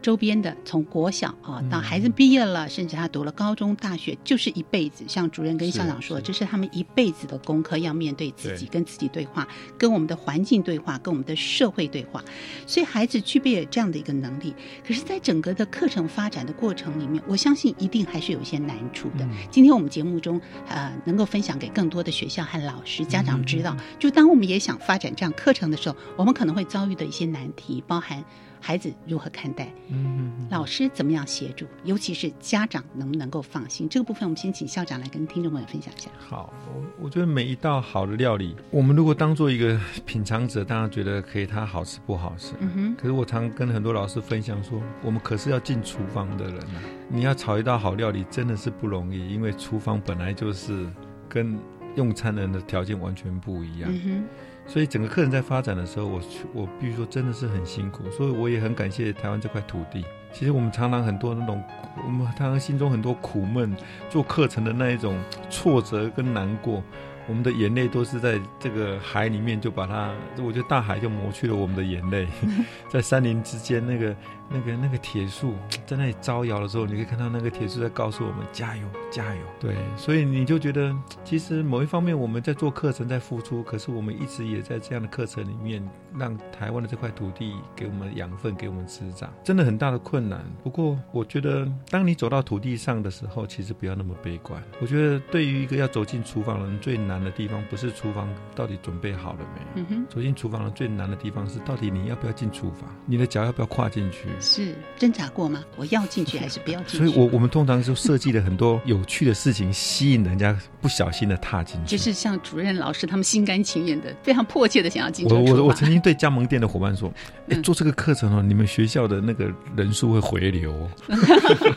[0.06, 5.04] 周边的，从国小啊到孩子毕业了，甚至他读了高中、大学，就是一辈子。
[5.08, 9.48] 像主任跟校长说，这是他们一辈子的功课，要面对自己，跟自己对话，
[9.80, 12.24] 跟我们的环境对话，跟我们的社会对话。
[12.68, 14.54] 所以孩子具备了这样的一个能力。
[14.88, 19.28] 可是，在整个的课程发展的过程里面，我相信一定还是有一些难处的。
[19.50, 28.24] 今天我们节目中，呃，能够分享给更多的学校和老师、家长知道，就当我们也想发展这样课程的时候，我们可能会遭遇的一些难题，包含。
[28.66, 29.72] 孩子如何看待？
[29.90, 31.68] 嗯，老师怎么样协助？
[31.84, 33.88] 尤其是家长能不能够放心？
[33.88, 36.10] 这个部分，我们先请校长来跟听众朋友分享一下。
[36.18, 42.56] 好，我我觉得每一道好的料理，我们如果当做一个品尝者，大家觉得可以，它好吃不好吃。
[42.60, 42.96] 嗯哼。
[42.96, 46.82] 可是我常跟很多老师分享说，我们可是要进厨房的人啊！
[47.08, 50.88] 你要炒一道好料理，真的是不容易，因为厨房本来就是
[51.30, 51.56] 跟
[51.96, 53.92] 用餐人的条件完全不一样。
[53.94, 54.24] 嗯哼。
[54.68, 56.22] 所以整个课程在发展的时候，我
[56.54, 60.04] 我必须说真的是很辛苦，所以我也很感谢台湾这块土地。
[60.34, 61.64] 其实我们常常很多那种，
[62.06, 63.76] 我们常常心中很多苦闷，
[64.10, 65.18] 做课程的那一种
[65.50, 66.84] 挫折跟难过，
[67.28, 70.12] 我们的眼泪都是在这个海里面，就把它，
[70.44, 72.28] 我觉得大海就磨去了我们的眼泪，
[72.90, 74.16] 在山林之间那个。
[74.50, 75.54] 那个那个铁树
[75.86, 79.42] 在那里招摇的时候，你可以看到那个铁树在告诉我们加油加油。
[79.60, 90.46] 对，所以你就觉得，其实某一方面我们在做课程在付出，可是我们一直也在这样的课程里面，让台湾的这块土地给我们养分，给我们滋长，真的很大的困难。
[90.64, 94.62] 不过我觉得，当你走到土地上的时候，其实不要那么悲观。
[94.80, 99.40] 我觉得对于一个要走进厨房的人，最难的地方不是厨房到底准备好了
[99.76, 104.30] 没有，走进厨房的最难的地方是到底你要不要进厨房，你的脚要不要跨进去。
[104.40, 105.64] 是挣扎过吗？
[105.76, 106.98] 我要进去还是不要进去？
[106.98, 111.98] 所以，我我们通常就设计了很多 有趣的事情，吸引人家不小心的踏进去。
[111.98, 115.34] 就是像主任老师他们心甘情愿的，非常迫切的想要进去。
[115.34, 117.12] 我我我曾经对加盟店的伙伴说
[117.50, 120.90] ：“哎，做这个课程哦，你们学校的那个人数会回流。”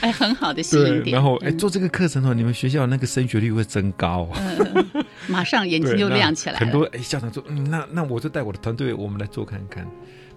[0.00, 1.14] 哎，很好的吸引点。
[1.14, 4.28] 然后，哎，做这个课程哦，你们学校那个升学率会增高。
[5.26, 6.58] 马上眼睛就亮起来。
[6.58, 9.86] 很多哎，校长说：“嗯，那那我就带我的团队，我们来做看看。”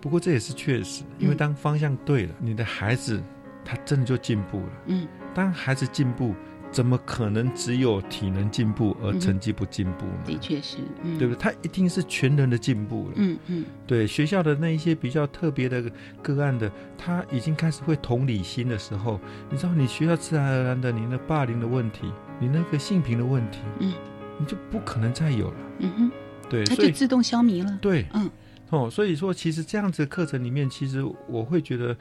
[0.04, 3.24] 不过这也是确实，因为当方向对了，你的孩子
[3.64, 4.70] 他真的就进步了。
[4.88, 6.36] 嗯，当孩子进步，
[6.70, 10.24] 怎么可能只有体能进步而成绩不进步呢？
[10.26, 10.80] 的确是，
[11.18, 11.36] 对不对？
[11.36, 13.14] 他一定是全人的进步了。
[13.16, 15.82] 嗯嗯，对学校的那一些比较特别的
[16.22, 19.18] 个案的，他已经开始会同理心的时候，
[19.50, 22.12] 你知道，你学校自然而然的，你的霸凌的问题，
[22.42, 23.94] 你那个性平的问题，嗯，
[24.38, 25.58] 你就不可能再有了。
[25.80, 26.12] 嗯哼，
[26.50, 27.80] 对，他就自动消弭了。
[27.82, 28.30] 对，嗯。
[28.74, 31.96] 哦，所以说，其实这样子的课程里面，其实我会觉得，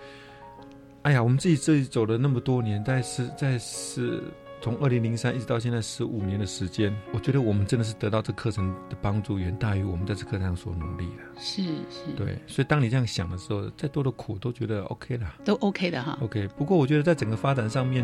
[1.02, 4.22] 哎呀，我们自己这里走了那么多年，但是在是
[4.62, 11.38] 从二零零三一直到现在十五年的时间，我觉得我们真的是得到这课程的帮助远大于我们在这课堂上所努力的。
[11.38, 16.18] 是是，对，所以当你这样想的时候，再多的苦都觉得 OK 了，都 OK 的哈。
[16.22, 18.02] OK，不过我觉得在整个发展上面，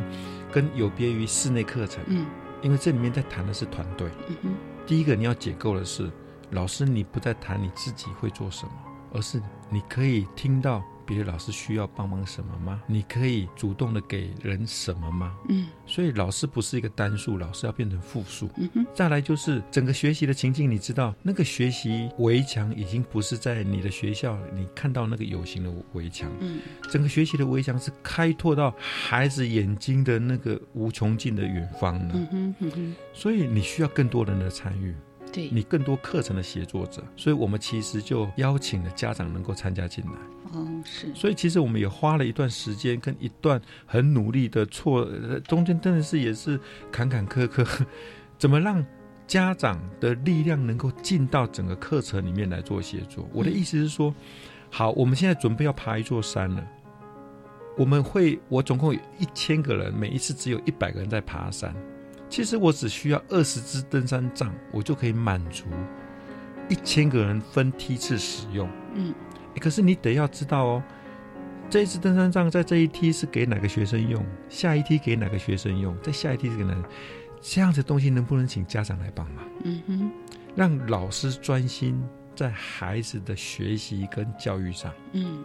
[0.52, 2.26] 跟有别于室内课程，嗯，
[2.60, 4.54] 因为这里面在谈的是团队，嗯哼，
[4.86, 6.10] 第一个你要解构的是。
[6.50, 8.72] 老师，你不再谈你自己会做什么，
[9.12, 12.82] 而是你可以听到别的老师需要帮忙什么吗？
[12.86, 15.34] 你可以主动的给人什么吗？
[15.48, 18.50] 嗯，所以老师不是一个单数，老师要变成复数。
[18.56, 32.14] 嗯哼，再来就是整个学习的情境，你知道那个学习围墙已经不是在你的学校，你看到那个有形的围墙，嗯，整个学习的围墙是开拓到孩子眼睛的那个无穷尽的远方的。
[32.14, 34.94] 嗯哼，嗯哼，所以你需要更多人的参与。
[35.38, 40.12] 对你更多课程的协作者，所以我们其实就邀请了家长能够参加进来。
[40.52, 41.14] 哦，是。
[41.14, 45.08] 所以其实我们也花了一段时间跟一段很努力的错，
[45.46, 46.58] 中间真的是也是
[46.90, 47.64] 坎坎坷坷，
[48.36, 48.84] 怎么让
[49.26, 53.28] 家长的力量能够进到整个课程里面来做协作？
[53.32, 54.12] 我的意思是说，
[54.70, 56.66] 好，我们现在准备要爬一座山了，
[57.76, 61.74] 我们会，我总共有一千个人，每一次只有一百个人在爬山。
[62.28, 65.64] 其实我只需要二十支登山杖，我就可以满足
[66.68, 68.68] 一千个人分梯次使用。
[68.94, 69.14] 嗯，
[69.60, 70.82] 可是你得要知道哦，
[71.70, 76.76] 这一支登山杖在这一梯是给哪个学生用，下一梯给哪个学生用，在下一梯是给哪？
[77.40, 79.44] 这样子东西能不能请家长来帮忙？
[79.64, 80.10] 嗯哼，
[80.54, 82.02] 让老师专心
[82.34, 84.92] 在孩子的学习跟教育上。
[85.12, 85.44] 嗯。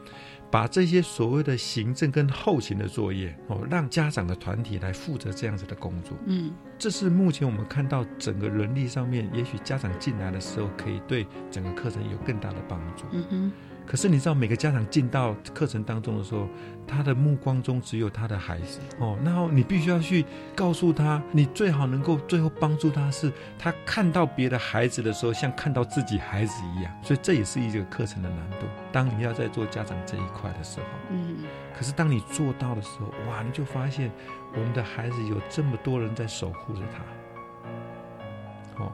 [0.54, 6.16] 把这些所谓的行政跟后勤的作业哦，让家长的团体来负责这样子的工作。
[6.28, 13.06] 嗯，这是目前我们看到整个人力上面，也许家长进来的时候，可以对整个课程有更大的帮助。
[13.14, 13.52] 嗯哼。
[13.86, 16.48] 可是你知道，每个家长进到课程当中的时候，
[16.88, 19.18] 他的目光中只有他的孩子哦。
[19.24, 26.92] 然后你必须要去告诉他，你最好能够最后帮助他，是他看到别的孩子的时候，像看到自己孩子一样。
[27.04, 28.66] 所以这也是一个课程的难度。
[28.92, 31.38] 当你要在做家长这一块的时候，嗯。
[31.78, 34.10] 可是当你做到的时候，哇，你就发现
[34.54, 38.84] 我们的孩子有这么多人在守护着他。
[38.84, 38.92] 哦，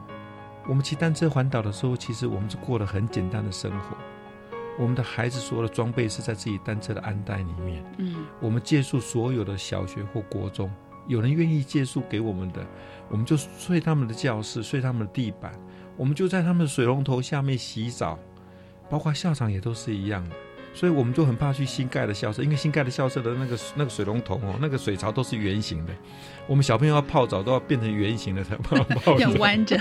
[0.66, 3.96] 我们骑单车环岛的时候，其实我们是过了很简单的生活。
[4.78, 7.84] 我们的孩子所有的装备是在自己单车的安袋里面。
[7.98, 10.70] 嗯，我们借宿所有的小学或国中，
[11.06, 12.66] 有人愿意借宿给我们的，
[13.08, 15.52] 我们就睡他们的教室，睡他们的地板，
[15.96, 18.18] 我们就在他们的水龙头下面洗澡，
[18.88, 20.36] 包括校长也都是一样的。
[20.72, 25.92] 所以我们就很怕去新盖的校舍，因为新盖的校舍的那个那个水龙头哦，那个水槽都是圆形的，
[26.46, 29.14] 我们小朋友要泡澡都要变成圆形的才泡泡。
[29.18, 29.76] 要弯着。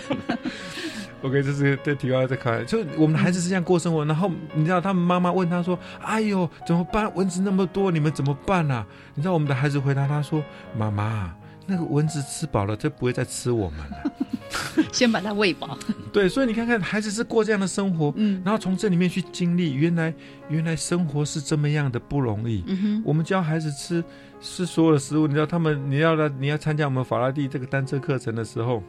[1.22, 4.06] OK，这是对提高在看，就我们的孩子是这样过生活。
[4.06, 7.14] 然后你知道，他们妈妈问他说：“哎呦，怎么办？
[7.14, 10.42] 蚊子那么多，你们怎么办啊？”你知道我们的孩子回答他说
[10.78, 14.12] ：“妈妈，那个蚊子吃饱了，就不会再吃我们了。
[14.94, 15.78] 先把它喂饱。
[16.14, 20.14] 对，所以你看看，孩子是过这样的生活，嗯，然后从这里面去经历，原来
[20.48, 22.64] 原来生活是这么样的不容易。
[22.66, 24.02] 嗯哼，我们教孩子吃
[24.40, 28.82] 是所有的食物，你知道他们，你要来你要参加我们法拉第这个单车课程的时候。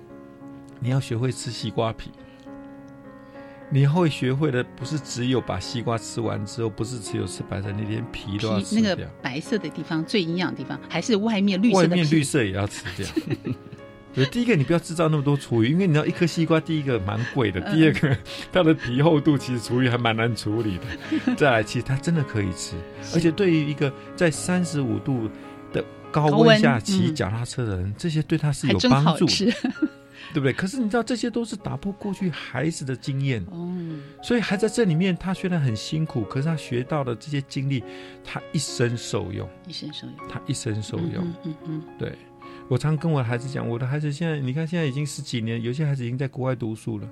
[0.82, 2.10] 你要学会吃西瓜皮。
[3.72, 8.82] 你会学会的不是只有把西瓜吃完之后，不是只有吃白菜，你连皮都要吃掉。
[8.82, 13.06] 那个白色的地方最营养的地方，还是外面绿色的外面绿色也要吃掉。
[14.12, 18.18] 对，第一个你不要制造那么多厨余，因为你知道一颗西瓜，第一个蛮贵的，第二个
[18.50, 21.34] 它的皮厚度其实厨余还蛮难处理的。
[21.38, 22.74] 再来，其实它真的可以吃，
[23.14, 25.30] 而且对于一个在三十五度
[25.72, 29.28] 的高温下骑脚踏车的人，这些对他是有帮助。
[30.32, 30.52] 对不对？
[30.52, 33.44] 可是你知道，这些都是打破过去孩子的经验。
[33.52, 37.82] 嗯，所以还在这里面，他虽然很辛苦，可是他学到的这些经历，
[38.24, 39.48] 他一生受用。
[39.66, 40.16] 一生受用。
[40.28, 41.34] 他一生受用。
[41.44, 41.82] 嗯嗯。
[41.98, 42.16] 对，
[42.68, 47.08] 我常跟我的孩子讲，我的孩子现在，你看现在已经十几年，有些孩子已经在国外读书了。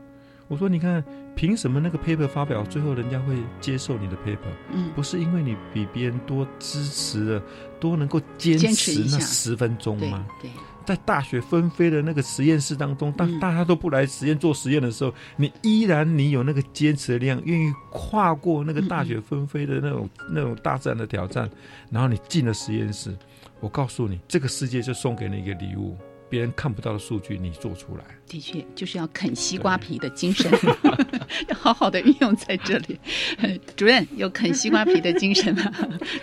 [0.46, 1.04] 我说，你看，
[1.36, 4.48] 凭什么那个 paper 发表，最后人家会接受你的 paper？
[4.72, 7.42] 嗯，不是因为你比别人多支持了，
[7.78, 10.26] 多能够坚持那十分钟吗？
[10.40, 10.50] 对。
[10.88, 21.46] 在大雪纷飞的那个实验室当中，当大家都不来实验做实验的时候，你依然你有那个坚持的力量，愿意跨过那个大雪纷飞的那种那种大自然的挑战，
[21.90, 23.14] 然后你进了实验室。
[23.60, 25.94] 我告诉你，这个世界就送给你一个礼物。
[26.28, 30.50] 别人看不到的数据，你做出来，的确就是要啃西瓜皮的精神，
[31.48, 32.98] 要好好的运用在这里。
[33.76, 35.72] 主任有啃西瓜皮的精神吗？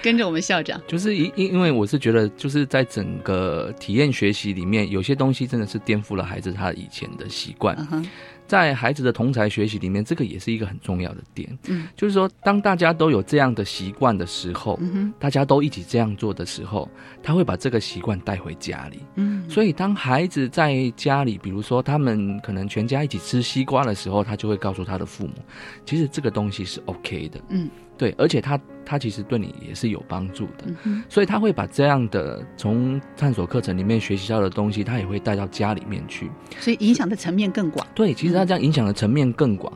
[0.02, 7.76] 跟着我们校长，就是因因因为我是觉得，就是在整个体验学习里面，有些东西真的是颠覆了孩子他以前的习惯。
[8.48, 11.58] 在孩子的同才学习里面，这个也是一个很重要的点。
[11.68, 16.90] 嗯，就是说，当大家都有这样的习惯的时候，嗯大家都一起这样做的时候，
[17.24, 19.00] 他会把这个习惯带回家里。
[19.16, 25.34] 嗯，所以当孩子在家里，比如说他们可能全家一起吃西瓜的时候，他就会告诉他的父母，
[25.86, 27.42] 其实这个东西是 OK 的。
[27.50, 27.70] 嗯。
[27.98, 30.66] 对，而且他他其实对你也是有帮助的，
[31.10, 36.30] 所以他会把这样的从探索课程里面学习到的东西，他也会带到家里面去，
[36.60, 37.86] 所以影响的层面更广。
[37.96, 39.72] 对，其实他这样影响的层面更广。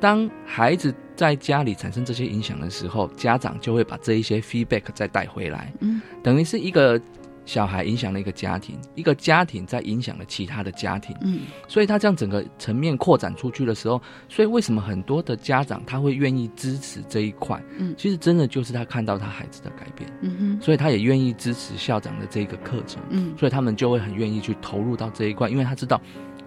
[0.00, 7.00] 当孩子在家里产生这些影响的时候，家长就会把这一些 feedback 再带回来，嗯，等于是一个。
[7.44, 17.62] 小孩影响了一个家庭，一个家庭在影响了其他的家庭，嗯，所以他这样整个层面扩展出去的时候，所以为什么很多的家长他会愿意支持这一块？
[17.78, 26.00] 嗯，其实真的就是他看到他孩子的改变，嗯哼，所以他也愿意支持校长的这个课程，嗯，所以他们就会很愿意去投入到这一块，因为他知道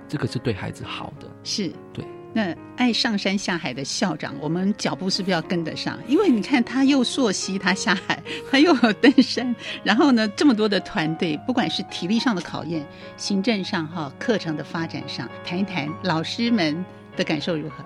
[0.08, 1.72] 这个是对孩子好的，是。
[1.94, 2.06] 对。
[2.36, 5.98] 那爱上山下海的校长，我们脚步是不是要跟得上？
[6.06, 8.22] 因为你看，他又溯溪，他下海，
[8.52, 9.56] 他又登山，
[9.86, 16.84] 然后呢，这么多的团队，不管是体力上的考验，行政上哈，课程的发展上，谈一谈老师们
[17.16, 17.86] 的感受如何？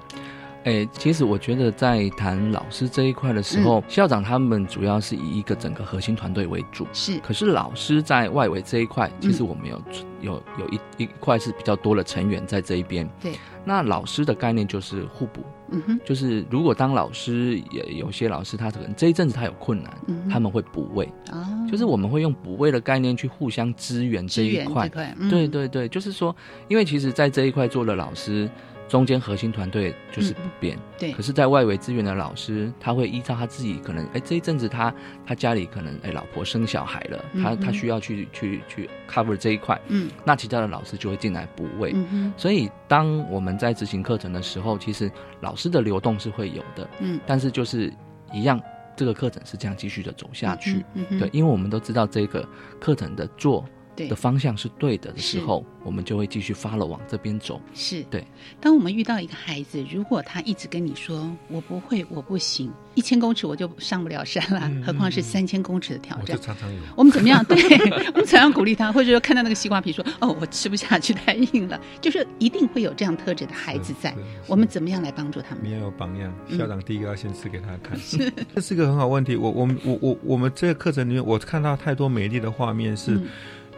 [0.65, 6.85] 哎，其实我觉得在谈老师这一块的时候，校长他们主要是以一个整个核心团队为主。
[6.91, 9.81] 是，可是老师在外围这一块，其实我们有
[10.21, 13.09] 有有一一块是比较多的成员在这一边。
[13.21, 13.33] 对，
[13.63, 15.41] 那老师的概念就是互补。
[15.71, 19.93] 嗯哼，就是如果当老师，也有些老师他可能这一阵子他有困难，
[20.29, 21.07] 他们会补位。
[21.31, 24.89] 哦，就是我们会用补位的概念去互相支援这一块。
[25.29, 26.35] 对对对，就是说，
[26.67, 28.49] 因为其实，在这一块做了老师。
[28.89, 31.13] 中间核心团队就是不变，对。
[31.13, 34.93] 可是，在外围资源的老师，他会依照他自己可能，哎，这一阵子他
[35.25, 41.93] 他家里可能，哎，老婆生小孩了，他他需要去去去 cover 这一块，嗯，那其他的老师就会进来补位。
[41.93, 45.09] 嗯所以，当我们在执行课程的时候，其实
[45.39, 47.19] 老师的流动是会有的，嗯。
[47.27, 47.93] 但是就是
[48.33, 48.59] 一样，
[48.95, 52.43] 这个课程是这样继续的走下去，嗯对，因为我们都知道这个
[52.79, 53.63] 课程的做。
[54.07, 57.59] 的方向是对的的时候，我们就会继续发了往这边走。
[57.73, 58.23] 是对。
[58.61, 66.39] 当我们遇到一个孩子，如果他一直跟你说“我不会，我不行”，一千公尺我就上不了山了，何况是三千公尺的挑战？
[66.41, 66.79] 常常有。
[66.95, 67.43] 我们怎么样？
[67.45, 67.57] 对
[68.13, 68.91] 我们怎样鼓励他？
[68.91, 74.13] 或者说看到那个西瓜皮说：“哦，我吃不下去，太硬了。”就是一定会有这样特质的孩子在。
[74.47, 75.63] 我们怎么样来帮助他们？
[75.63, 76.33] 你要有榜样。
[76.57, 77.97] 校长第一个要先吃给他看。
[77.99, 79.35] 是，这是个很好问题。
[79.35, 83.19] 我、我们、我、我、我们这个课程里面，我看到太多美丽的画面是。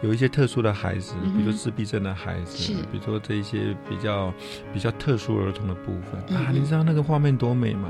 [0.02, 4.34] 有一些特殊的孩子，比如自闭症的孩子，比如说这一些比较
[4.72, 7.88] 比较特殊儿童的部分啊，你知道那个画面多美吗？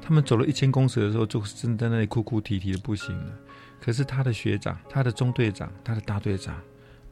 [0.00, 3.32] 他们走了一千公尺的时候，就真在那里哭哭啼啼的不行了。
[3.80, 6.54] 可是他的学长、他的中队长、他的大队长，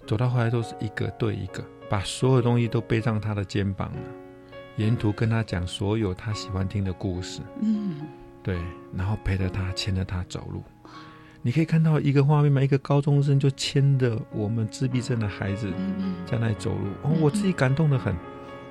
[0.06, 3.98] 走到后来都是一个对一个，把所有东西都背上他的肩膀了，
[4.76, 7.40] 沿途跟他讲所有他喜欢听的故事。
[7.60, 7.96] 嗯，
[8.42, 8.58] 对，
[8.94, 10.62] 然后陪着他，牵着他走路。
[11.46, 15.72] 你可以看到一个画面嘛，一个高中生就牵着我们自闭症的孩子
[16.26, 18.12] 在那里走路，哦，我自己感动的很。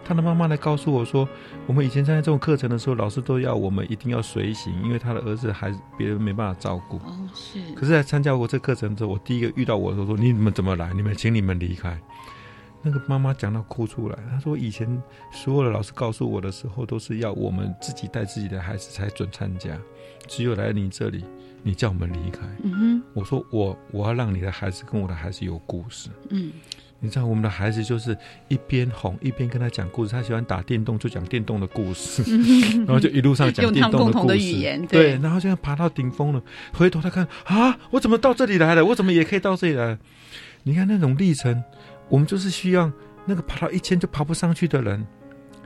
[0.03, 1.26] 他的妈妈来告诉我说，
[1.67, 6.97] 我们以前参加这种课程的时候，老师都要我们一定要随行，因为他的儿子还别人没办法照顾。
[6.97, 7.59] 哦，是。
[7.76, 10.91] 可是，在参加过这课程之后，我第一个遇到我的时候说：“你们怎么来？
[10.93, 11.97] 你们请你们离开。”
[12.84, 15.01] 那个妈妈讲到哭出来，她说以前
[15.32, 19.76] 所有的老师告诉我的时候，都是要我们自己带自己的孩子才准参加，
[20.28, 21.23] 只有来你这里，
[21.66, 22.41] 你叫我们离开。
[22.61, 26.09] 嗯哼，我说我我要让你的孩子跟我的孩子有故事。
[26.30, 26.51] 嗯，
[26.99, 28.16] 你知道我们的孩子就是
[28.49, 32.22] 一边哄一边跟他讲故事，他喜欢打电动就讲电动的故事，
[32.86, 34.88] 然后就一路上讲电动的故事。
[34.88, 38.86] 对，然后现在爬到顶峰了，回头他看啊，我怎么到这里来了？
[38.86, 39.97] 我怎么也可以到这里来？
[40.61, 41.63] 你看那种历程。
[42.07, 42.91] 我们就是需要
[43.26, 45.03] 那个爬到一千就爬不上去的人，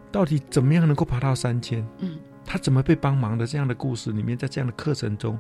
[0.10, 1.86] 到底怎么样能够爬到三千？
[1.98, 3.46] 嗯，他怎么被帮忙的？
[3.46, 5.38] 这样的故事里面，在这样的课程中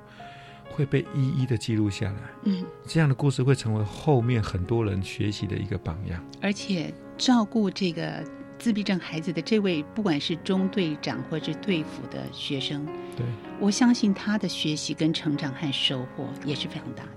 [0.70, 2.22] 会被一一的记录下来。
[2.43, 6.24] 嗯，这样的故事会成为后面很多人学习的一个榜样。
[6.41, 8.24] 而且照顾这个
[8.57, 13.26] 自闭症孩子的这位，不管是中队长或是队辅的学生，对
[13.59, 17.09] 我相信他的学习跟成长和收获也是非常大的。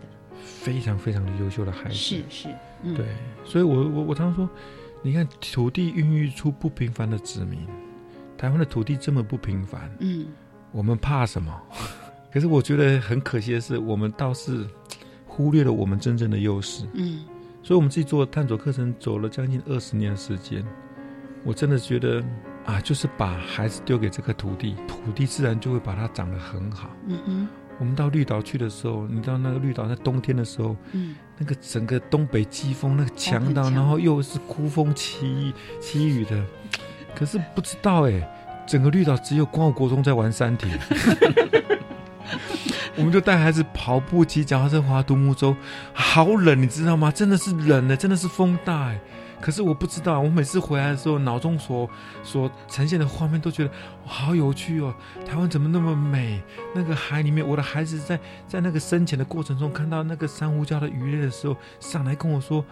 [0.45, 2.49] 非常非常的优秀的孩子，是是，
[2.83, 3.07] 嗯对，
[3.45, 4.49] 所以我我我常常说，
[5.03, 7.61] 你看土地孕育出不平凡的子民，
[8.37, 10.27] 台湾的土地这么不平凡，嗯，
[10.73, 11.61] 我们怕什么？
[12.33, 14.67] 可是我觉得很可惜的是，我们倒是
[15.27, 17.21] 忽略了我们真正的优势，嗯，
[17.63, 20.65] 所以我们自己做探索课程走了将近二十年的时间，
[21.45, 22.23] 我真的觉得
[22.65, 27.49] 啊，就是把孩子丢给这个土地，土地自然就会把它长得很好，嗯嗯。
[27.79, 36.45] 我们到绿岛去的时候，你知道那个绿岛在冬天的时候，嗯，那个整个东北季风那个强到，然后又是孤风凄凄雨的，
[37.17, 40.69] 可是不知道哎，整个绿岛只有光武国中在玩山体，
[42.97, 45.57] 我们就带孩子跑步、骑脚踏车、划独木舟，
[45.93, 47.11] 好冷，你知道吗？
[47.11, 49.01] 真的是冷的，真的是风大哎。
[49.41, 51.91] 可是我不知道，我每次回来的时候，脑中所
[52.23, 53.71] 所呈现的画面都觉得
[54.05, 54.95] 好有趣哦。
[55.27, 56.41] 台湾怎么那么美？
[56.75, 62.65] 那个海里面，我的孩子在在那个深潜的过程中，看到那个珊瑚礁的鱼类的时候，上来跟我说。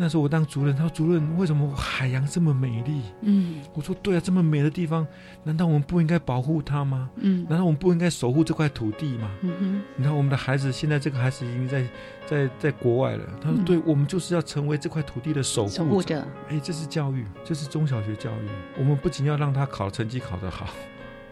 [0.00, 5.04] 那时候我当主任，他说：“主任，为什么海洋这么美丽？”嗯，我说：“对啊，这么美的地方，
[5.42, 7.10] 难道我们不应该保护它吗？
[7.16, 11.84] 嗯，难道我们不应该守护这块土地吗？”嗯哼，你看我们的孩子，现在这个孩子已经在
[12.26, 13.24] 在在国外了。
[13.42, 18.48] 他说：“对，我们就是要成为这块土地的守护者。”哎，这是教育，这是中小学教育。
[18.78, 20.68] 我们不仅要让他考成绩考得好，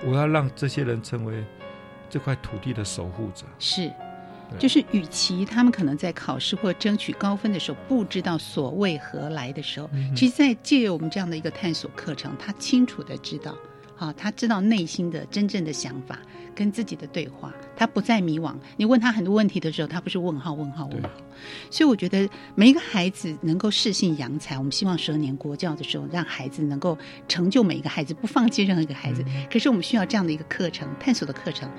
[0.05, 1.45] 我要让这些人成为
[2.11, 3.47] 这块土地的守护者。
[3.61, 3.93] 是。
[4.59, 13.55] 就是，与其他们可能在考试或争取高分的时候不知道所谓何来的时候，其实，在借由我们这样的一个探索课程，他清楚的知道，
[13.99, 16.19] 啊，他知道内心的真正的想法
[16.55, 18.55] 跟自己的对话，他不再迷惘。
[18.77, 21.11] 你问他很多问题的时候，他不是问号问号问号。
[21.71, 26.97] 所以，我觉得每一个孩子能够适性扬才，我们希望十二年国教的时候，让孩子能够
[27.29, 29.23] 成就每一个孩子，不放弃任何一个孩子。
[29.51, 31.71] 可是，我们需要这样的一个课程，探索的课程。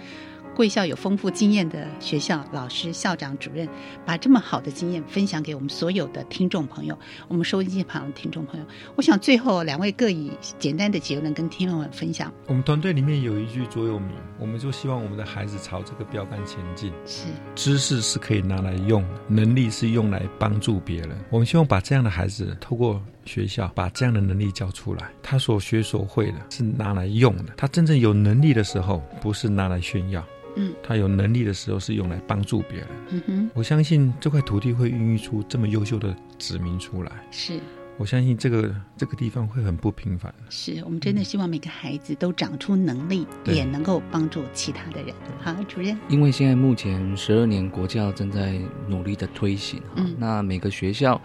[0.57, 3.69] 贵校有丰富经验的学校老师、校长、主任，
[4.03, 6.97] 把这么好的经验分享给我们所有的听众朋友。
[7.27, 12.33] 我们收音机旁的听众朋友，我想最后两位各以简单的结论跟听众们分享。
[12.47, 16.91] 我们团队里面有一句座右铭，我们就希望我们的孩子朝这个标杆前进。
[17.05, 21.15] 是，知识是可以拿来用，能力是用来帮助别人。
[21.29, 25.11] 我们希望把这样的孩子透过学校把这样的能力教出来。
[25.21, 27.53] 他所学所会的是拿来用的。
[27.57, 30.25] 他真正有能力的时候，不是拿来炫耀。
[30.55, 32.87] 嗯，他有能力的时候是用来帮助别人。
[33.11, 37.11] 嗯哼，我相信这块土地会孕育出这么优秀的子民出来。
[37.29, 37.59] 是，
[37.97, 40.33] 我相信这个这个地方会很不平凡。
[40.49, 45.13] 是我们真的希望每个孩子都长出能力，也能够帮助其他的人。
[45.39, 45.95] 好，主任。
[46.09, 51.21] 因为现在目前十二年国教正在努力的推行，哈，那每个学校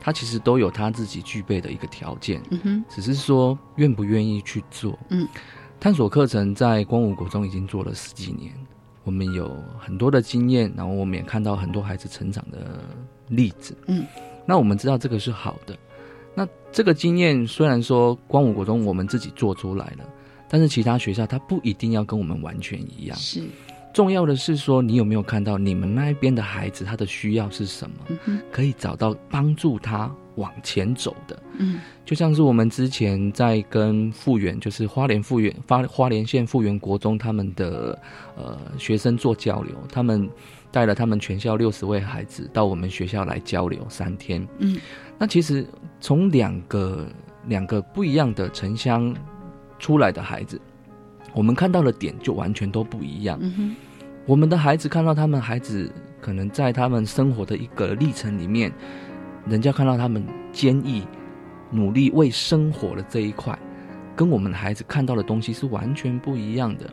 [0.00, 2.42] 他其实都有他自己具备的一个条件。
[2.50, 4.98] 嗯哼，只是说愿不愿意去做。
[5.10, 5.28] 嗯，
[5.78, 8.52] 探索课程在光武国中已经做了十几年。
[9.04, 12.84] 我们有很多的经验，然后我们也看到很多孩子成长的
[13.28, 13.76] 例子。
[13.86, 14.04] 嗯，
[14.46, 15.76] 那我们知道这个是好的。
[16.34, 20.04] 那这个经验虽然说光武国中我们自己做出来了，
[20.48, 23.16] 但是其他学校它不一定要跟我们完全一样。
[23.16, 23.42] 是。
[23.92, 28.40] 重要的是说，你有没有看到你们那一边的孩子他的需要是什么？
[28.52, 31.42] 可以找到帮助他往前走的。
[31.58, 37.98] 嗯，就像是我们之前在跟复原，就是花莲复原花花莲县复原国中他们的
[38.36, 40.30] 呃学生做交流，他们
[40.70, 44.46] 带了他们全校六十位孩子到我们学校来交流三天。
[44.58, 44.78] 嗯，
[45.18, 45.66] 那其实
[46.00, 47.06] 从两个
[47.46, 49.12] 两个不一样的城乡
[49.80, 50.60] 出来的孩子。
[51.32, 53.40] 我们看到的点就完全都不一样。
[54.26, 58.72] 我们的孩子看到他们孩子可能在他们生活的一个历程里面，
[59.46, 61.04] 人家看到他们坚毅、
[61.70, 63.58] 努力为生活的这一块，
[64.14, 66.88] 跟我们的孩子看到的东西是完全不一样的。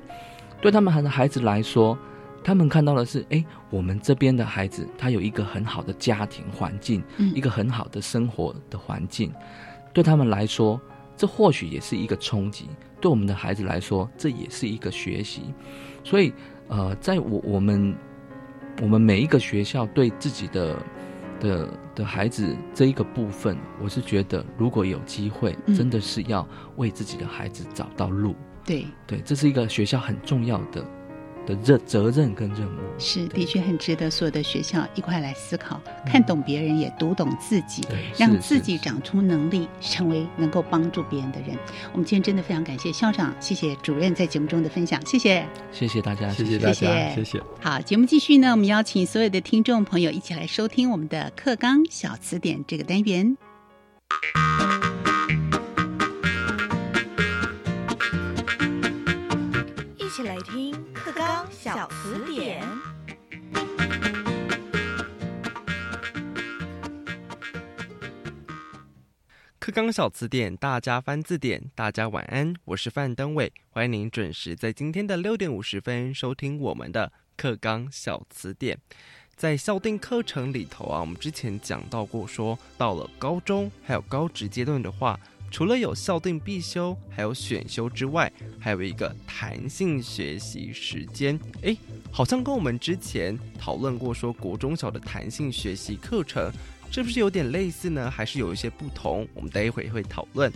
[0.62, 1.98] 对他们孩的孩子来说，
[2.44, 7.04] 他们看到的是，哎，我们这边的孩子他有一个很好的家庭环境，
[7.36, 9.32] 一个很好的生活的环境，
[9.94, 10.80] 对他们来说，
[11.16, 12.66] 这或许也是一个冲击；
[13.00, 15.54] 对我们的孩子来说，这也是一个学习。
[16.04, 16.34] 所以，
[16.68, 17.96] 呃，在我我们
[18.82, 20.76] 我们每一个学校对自己的
[21.40, 28.36] 的的孩子这一个部分，我是觉得，如果有机会，真的是要为自己的孩子找到路。
[28.66, 30.84] 对对，这是一个学校很重要的。
[31.48, 32.80] 的责责任跟任务。
[33.00, 37.84] 是的确很值得所有的学校一块来思考，看懂别人也读懂自己，
[38.18, 41.58] 让自己长出能力，成为能够帮助别人的人。
[41.94, 47.42] 我们今天真的非常感谢校长，谢谢主任在节目中的分享，谢谢，谢谢大家，谢谢大家，谢谢。
[47.62, 53.38] 好，节目继续呢，我们邀请所有的听众朋友一起来收听我们的课纲小词典这个单元。
[59.98, 60.74] 一起来听
[61.28, 62.66] 纲小词典。
[69.60, 78.80] 课纲小词典，大家翻字典，大家晚安，我是范登伟，欢迎您准时在今天的六点五十分收听我们的课纲小词典。
[79.36, 85.20] 在校定课程里头啊，我们之前讲到过，说到了高中还有高职阶段的话。
[85.50, 91.40] 除了有校定必修，还有选修之外，还有一个弹性学习时间。
[91.64, 91.76] 哎，
[92.12, 96.52] 好像跟我们之前讨论过说国中小的弹性学习课程，
[96.92, 98.12] 是不是有点类似呢？
[98.12, 99.28] 还是有一些不同？
[99.34, 100.52] 我们待一会会讨论。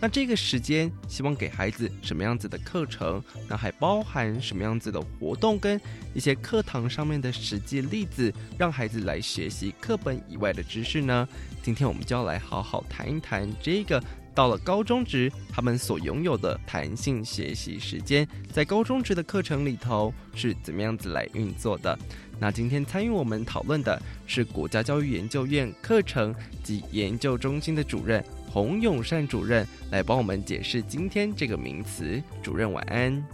[0.00, 3.22] 那这个时间希望给孩子什么样子的课程？
[3.48, 5.80] 那还包含什么样子的活动跟
[6.14, 11.26] 一些课堂上面的实际例子，让孩子来学习课本以外的知识呢？
[11.62, 14.02] 今天我们就要来好好谈一谈这个。
[14.36, 21.98] 到了高中职，他们所拥有的弹性学习时间，在高中职的课程里头是怎么样子来运作的？
[22.38, 32.22] 那今天参与我们讨论的是国家教育研究院课程及研究中心的主任洪永善主任，来帮我们解释今天这个名词。
[32.42, 33.24] 主任晚安，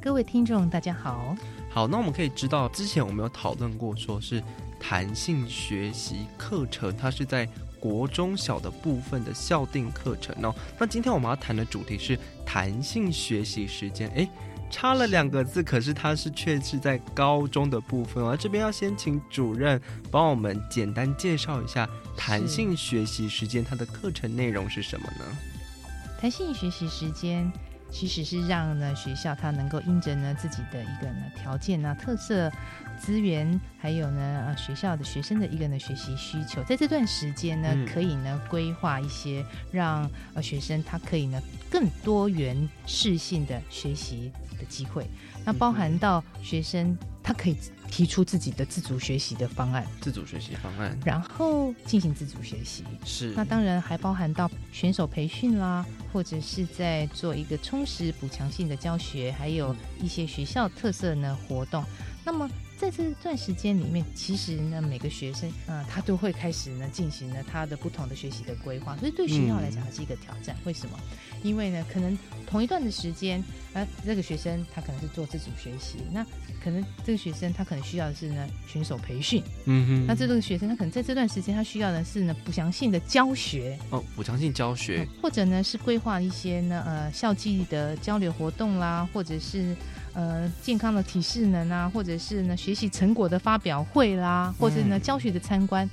[0.00, 1.36] 各位听众大家好。
[1.68, 4.40] 好，那我们可以知道，之前我们有讨论过，说是
[4.78, 7.48] 弹性学习课程，它是在。
[7.88, 14.08] 国中小的部分的校定课程哦，那今天我们要谈的主题是弹性学习时间。
[14.10, 14.28] 诶，
[14.68, 18.36] 差了两个字，可是它是却是在高中的部分哦。
[18.36, 19.80] 这边要先请主任
[20.10, 25.24] 帮我们简单介绍一下弹性学习时间，它的课程内容是什么呢？
[26.20, 27.50] 弹性学习时间。
[27.90, 32.50] 其实是让呢学校它能够因着呢自己的一个呢条件啊特色
[32.98, 45.06] 资源，还有呢呃学校的学生的一个呢学习需求，在这段时间呢可以呢规划一些让呃学生他可以呢更多元适性的学习的机会，
[45.44, 46.96] 那包含到学生
[47.26, 47.56] 他可以。
[47.88, 52.82] 提出自己的自主学习的方案，自主学习方案，然后进行自主学习。
[53.04, 61.82] 是，那当然还包含到选手培训啦，或者是在做一个充实补强性的教学，还有一些学校特色呢活动。
[62.24, 70.54] 那么在这段时间里面，其实呢每个学生啊，他都会开始呢进行了他的不同的学习的规划，所以对学校来讲是一个挑战。
[70.64, 70.98] 为什么？
[71.42, 72.16] 因为呢，可能
[72.46, 76.24] 同一段的时间，呃，这个学生他可能是做自主学习，那
[76.62, 89.76] 可能这个学生他可能需要的是呢选手培训，嗯哼，那这个学生他可能在这段时间他需要的是呢补强性的教学，哦，补强性教学，或者呢是规划一些呢呃校际的交流活动啦，或者是
[90.16, 95.88] 呃健康的体适能啊，或者是呢学习成果的发表会啦，或者呢教学的参观。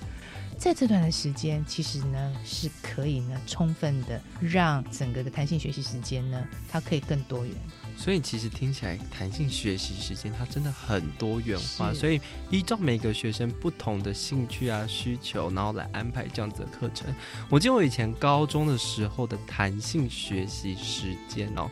[0.58, 7.54] 在这段的时间，其实呢是可以呢充分的让整个的弹性学习时间呢，它可以更多元。
[7.98, 17.14] 所以其实听起来弹性学习时间它真的很多元化，所以依照每个学生不同的兴趣啊需求，然后来安排这样子的课程。
[17.50, 21.70] 我记得我以前高中的时候的弹性学习时间哦，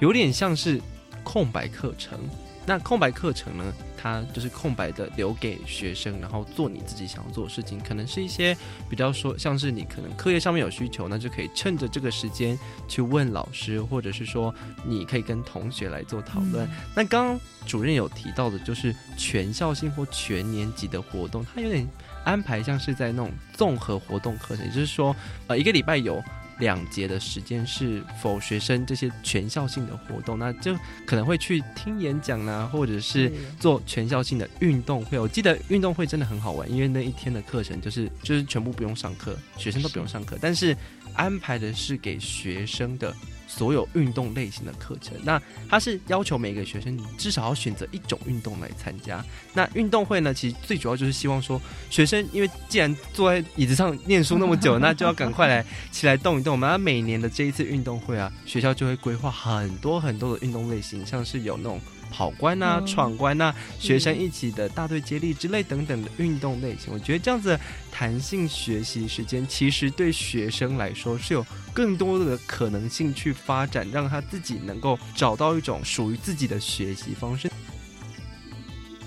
[0.00, 0.80] 有点像是
[1.24, 2.18] 空白课程。
[2.66, 3.74] 那空白课程呢？
[3.94, 7.78] 它就是空白的，留给学生，然后做你自己想要做的事情。
[7.80, 8.56] 可能是一些
[8.88, 14.54] 比较说，像是你可能课业上面有需求，那就可以趁着这个时间去问老师，或者是说
[14.86, 16.68] 你可以跟同学来做讨论。
[16.94, 21.86] 那刚刚主任有提到的，就是全校性或全年级的活动，它有点
[22.24, 25.14] 安排像是在那种综合活动课程，也就是说，
[25.48, 26.22] 呃，一个礼拜有。
[26.58, 30.74] 两节的时间是否学生这些全校性的活动，那就
[31.06, 35.18] 可能会去听演讲啊，或者是做全校性的运动会。
[35.18, 40.76] 我记得运动会真的很好玩，因为那一天的课程就是就是全部不用上课，学生都不用上课，但是
[41.14, 43.14] 安排的是给学生的
[43.56, 45.16] 所有运动类型的课程。
[45.22, 49.24] 那它是要求每个学生至少要选择一种运动来参加。
[49.52, 56.52] 那运动会呢，其实最主要就是希望说，学生因为既然坐在椅子上念书那么久，那就要赶快来起来动一动。
[56.52, 61.80] 我们每年的这一次运动会啊，学校就会规划很多很多的运动类型，像是有那种。
[62.16, 67.58] 跑关呐，闯关呐，学生一起的大队接力之类等等的运动类型，我觉得这样子
[67.90, 77.50] 弹性学习时间，其实对学生来说是有更多的可能性去发展，让他自己能够找到一种属于自己的学习方式。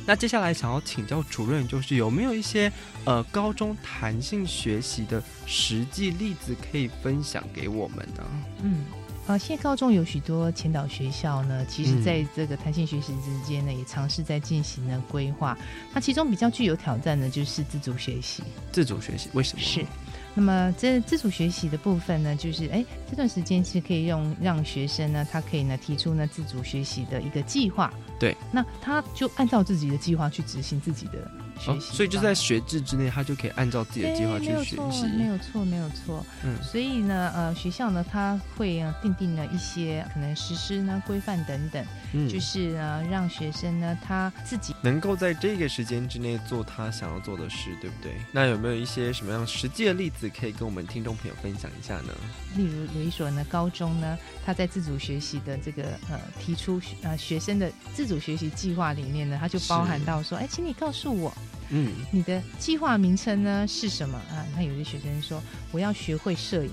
[0.05, 2.70] 那接下来想要请教主任，就是有没有一些
[3.05, 8.24] 呃高中弹性学习的实际例子可以分享给我们呢？
[8.64, 8.84] 嗯。
[9.28, 15.57] 呃，现在高中有许多前导学校呢，其实在这个弹性学习之间呢，也尝试在进行呢规划。
[15.93, 18.41] 那其中比较具有挑战的，就是自主学习。
[18.71, 19.61] 自主学习为什么？
[19.61, 19.86] 是。
[20.34, 27.91] 那么这自主学习的部分呢，就是哎，这段时间是可以用让学生呢，他可以呢提出呢自主学习的一个计划。
[28.20, 28.36] 对。
[28.51, 31.30] 那他就按照自己的计划去执行自己的。
[31.59, 36.24] 学习，所以就在学制之内，他就可以按照自己的计划去学习，没有错，没有错。
[36.43, 48.15] 嗯，所以呢，呃，学校呢，他会定定了一些可能实施呢规范等等，嗯，就是呢，让学生呢他自己能够在这个时间之内做他想要做的事，对不对？
[48.32, 52.13] 那有没有一些什么样实际的例子可以跟我们听众朋友分享一下呢？
[52.55, 54.15] 例如有一所呢高中呢，
[54.45, 61.34] 他在自主学习的这个呃提出呃学生的自主学习计划里面呢，它就包含到说，哎，请你告诉我。
[61.70, 64.45] 嗯，你的计划名称呢是什么啊？
[64.55, 66.72] 那有些学生说我要学会摄影，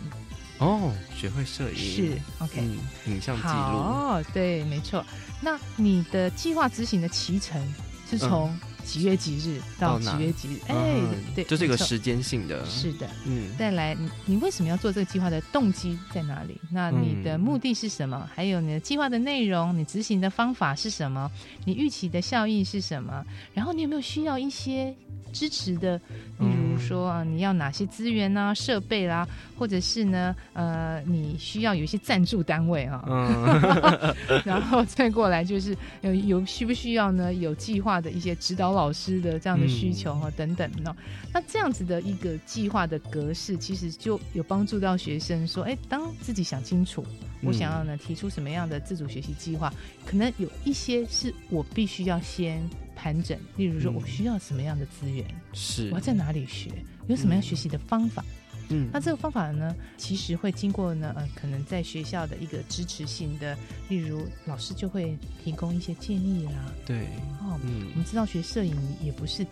[0.59, 2.62] 哦，学会摄影是 OK，
[3.07, 5.05] 影像记录哦，对，没错。
[5.41, 7.61] 那你的计划执行的期程
[8.09, 8.57] 是从？
[8.85, 10.59] 几月几日到几月几日？
[10.68, 11.01] 哎，
[11.35, 12.64] 对，就是一个时间性的。
[12.66, 13.49] 是的，嗯。
[13.59, 16.61] 再来，你为什么要做这个计划的动机在哪里？
[16.70, 18.28] 那你的目的是什么？
[18.35, 21.30] 还有你的计划的内容，你执行的方法是什么？
[21.64, 23.24] 你预期的效益是什么？
[23.53, 24.95] 然后你有没有需要一些？
[25.32, 25.99] 支持的，
[26.39, 29.26] 比如说啊，你要哪些资源啊、设备啦，
[29.59, 34.14] 或者是呢，呃，你需要有一些赞助单位啊，嗯
[34.47, 37.35] 然后再过来就是有有需不需要呢？
[37.35, 40.95] 有计划的一些指导老师的这样的需求哈，等等呢。
[41.33, 47.05] 那这样子的一个计划的格式，其实就有帮助到学生说，哎，当自己想清楚，
[47.43, 49.72] 我想要呢提出什么样的自主学习计划，
[50.05, 52.62] 可能有一些是我必须要先。
[52.97, 55.27] 盘整，例如说，我需要什么样的资源？
[55.53, 56.70] 是，我要在哪里学？
[57.09, 58.25] 有什么样学习的方法？
[58.25, 58.43] 嗯，
[58.92, 63.56] 那这个方法呢，其实会经过呢，呃，可能在学校的一个支持性的，
[63.88, 66.72] 例如老师就会提供一些建议啦。
[66.86, 67.04] 对，
[67.40, 69.46] 哦，嗯，我们知道学摄影也不是。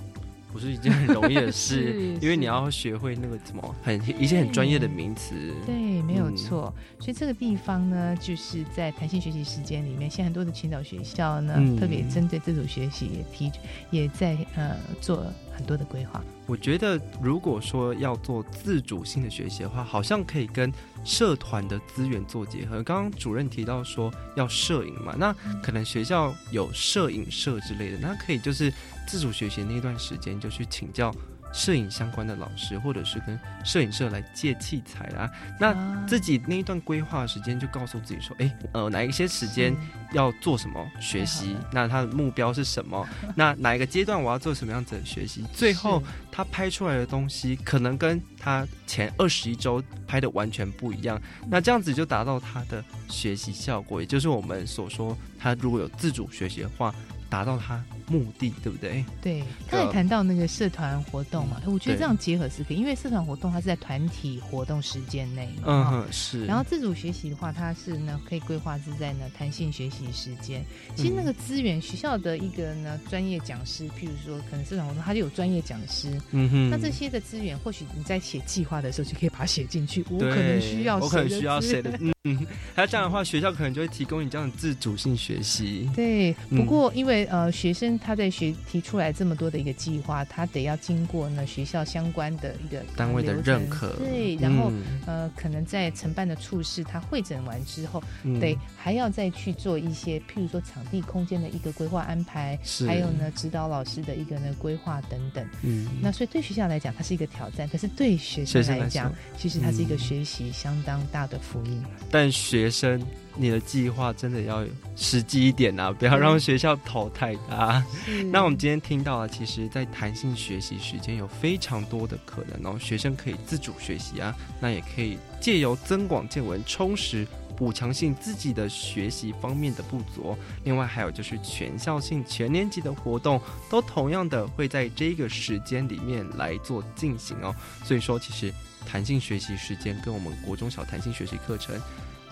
[0.53, 5.35] 不是一件很容易的 事，因为你要学会那个什么很一些很专业的名词。
[5.65, 6.71] 对，没有错。
[7.01, 13.51] 所以这个地方呢，就是在弹性学习时间里面，现在很多的青岛学校呢，特别针对自主学习也提，
[13.91, 16.23] 也在呃做很多的规划。
[16.47, 20.73] 我觉得，如果说要做自主性的学习的话，好像可以跟
[21.05, 22.83] 社团的资源做结合。
[22.83, 25.33] 刚刚主任提到说要摄影嘛，那
[25.63, 28.73] 可能学校有摄影社之类的，那可以就是
[29.07, 31.15] 自主学习那段时间就去请教。
[31.53, 39.77] 摄影相关的老师，或者是跟摄影社来借器材啊，那自己那一段规划时间就告诉自己说，哎，呃，哪一些时间
[40.13, 41.57] 要做什么学习？
[41.73, 43.07] 那他的目标是什么？
[43.37, 45.45] 那哪一个阶段我要做什么样子的学习？
[45.53, 56.95] 最后他拍出来的东西可能跟他前二十一周拍的完全不一样，那这样子就达到他的学习效果，也就是我们所说，他如果有自主学习的话。
[57.33, 59.03] 达到他目的，对不对？
[59.23, 66.45] 对，他也谈到那个社团活动嘛，我觉得这样结合是可以，因为社团活动它是在团体活动时间内，嗯，是。
[66.45, 70.63] 然后自主学习的话，它是呢可以规划是在呢弹性学习时间。
[70.95, 76.69] 其实那个资源，学校的一个呢专业讲师，譬如说可能社团活动，它就有专业讲师，嗯哼。
[76.71, 80.05] 那这些的资源，或许你在写计划的时候就可以把它写进去。
[80.11, 81.99] 我可能需要，我可能需要谁的？
[82.25, 85.89] 嗯，还有这样的话，学校可能就会提供你这样的自主性学习。
[85.97, 87.22] 对，不过因为。
[87.31, 94.73] 呃，学生他在学提出来这么多的一个计划，他得要经过呢学校相关的一个单位的认可，对，然后
[95.07, 98.03] 呃，可能在承办的处室他会诊完之后，
[98.41, 105.47] 得还要再去做一些，譬如说场地空间的一个规划安排，还有呢指导老师的一个呢规划等等。
[105.63, 111.83] 嗯，那所以对学校来讲，它是一个挑战，可是对学生来讲，其实它是一个学习相当大的福音。
[112.11, 113.01] 但学生。
[113.37, 114.65] 你的计划真的要
[114.95, 117.85] 实际一点啊，不要让学校淘汰他。
[118.31, 127.27] 那我们今天听到了，其实，在弹性学习时间有非常多的可能哦，学生可以自主学习啊，那也可以借由增广见闻，充实
[127.57, 130.37] 补强性自己的学习方面的不足。
[130.65, 137.55] 另外还有就是全校性全年级的活动，都同样的会在这个时间里面来做进行哦。
[137.83, 138.53] 所以说，其实
[138.85, 141.81] 弹性学习时间跟我们国中小弹性学习课程。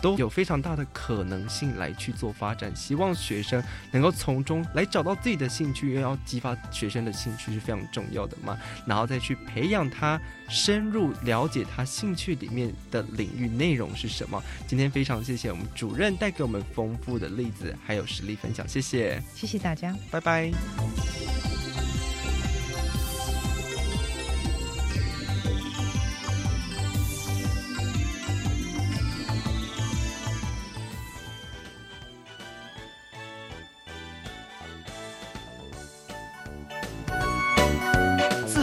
[0.01, 14.43] 都有非常大的可能性来去做发展，希望学生能够从中来找到自己的兴趣，因为要激发学生的兴趣是非常重要的嘛，然后再去培养他深入了解他兴趣里面的领域内容是什么。
[14.67, 21.60] 今天非常谢谢我们主任带给我们丰富的例子还有实例分享，谢谢，谢谢大家，拜拜。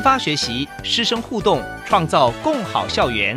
[0.08, 3.36] 发学习，师生互动，创造共好校园。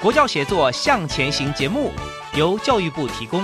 [0.00, 1.90] 国教协作向前行节目
[2.36, 3.42] 由教育部提供。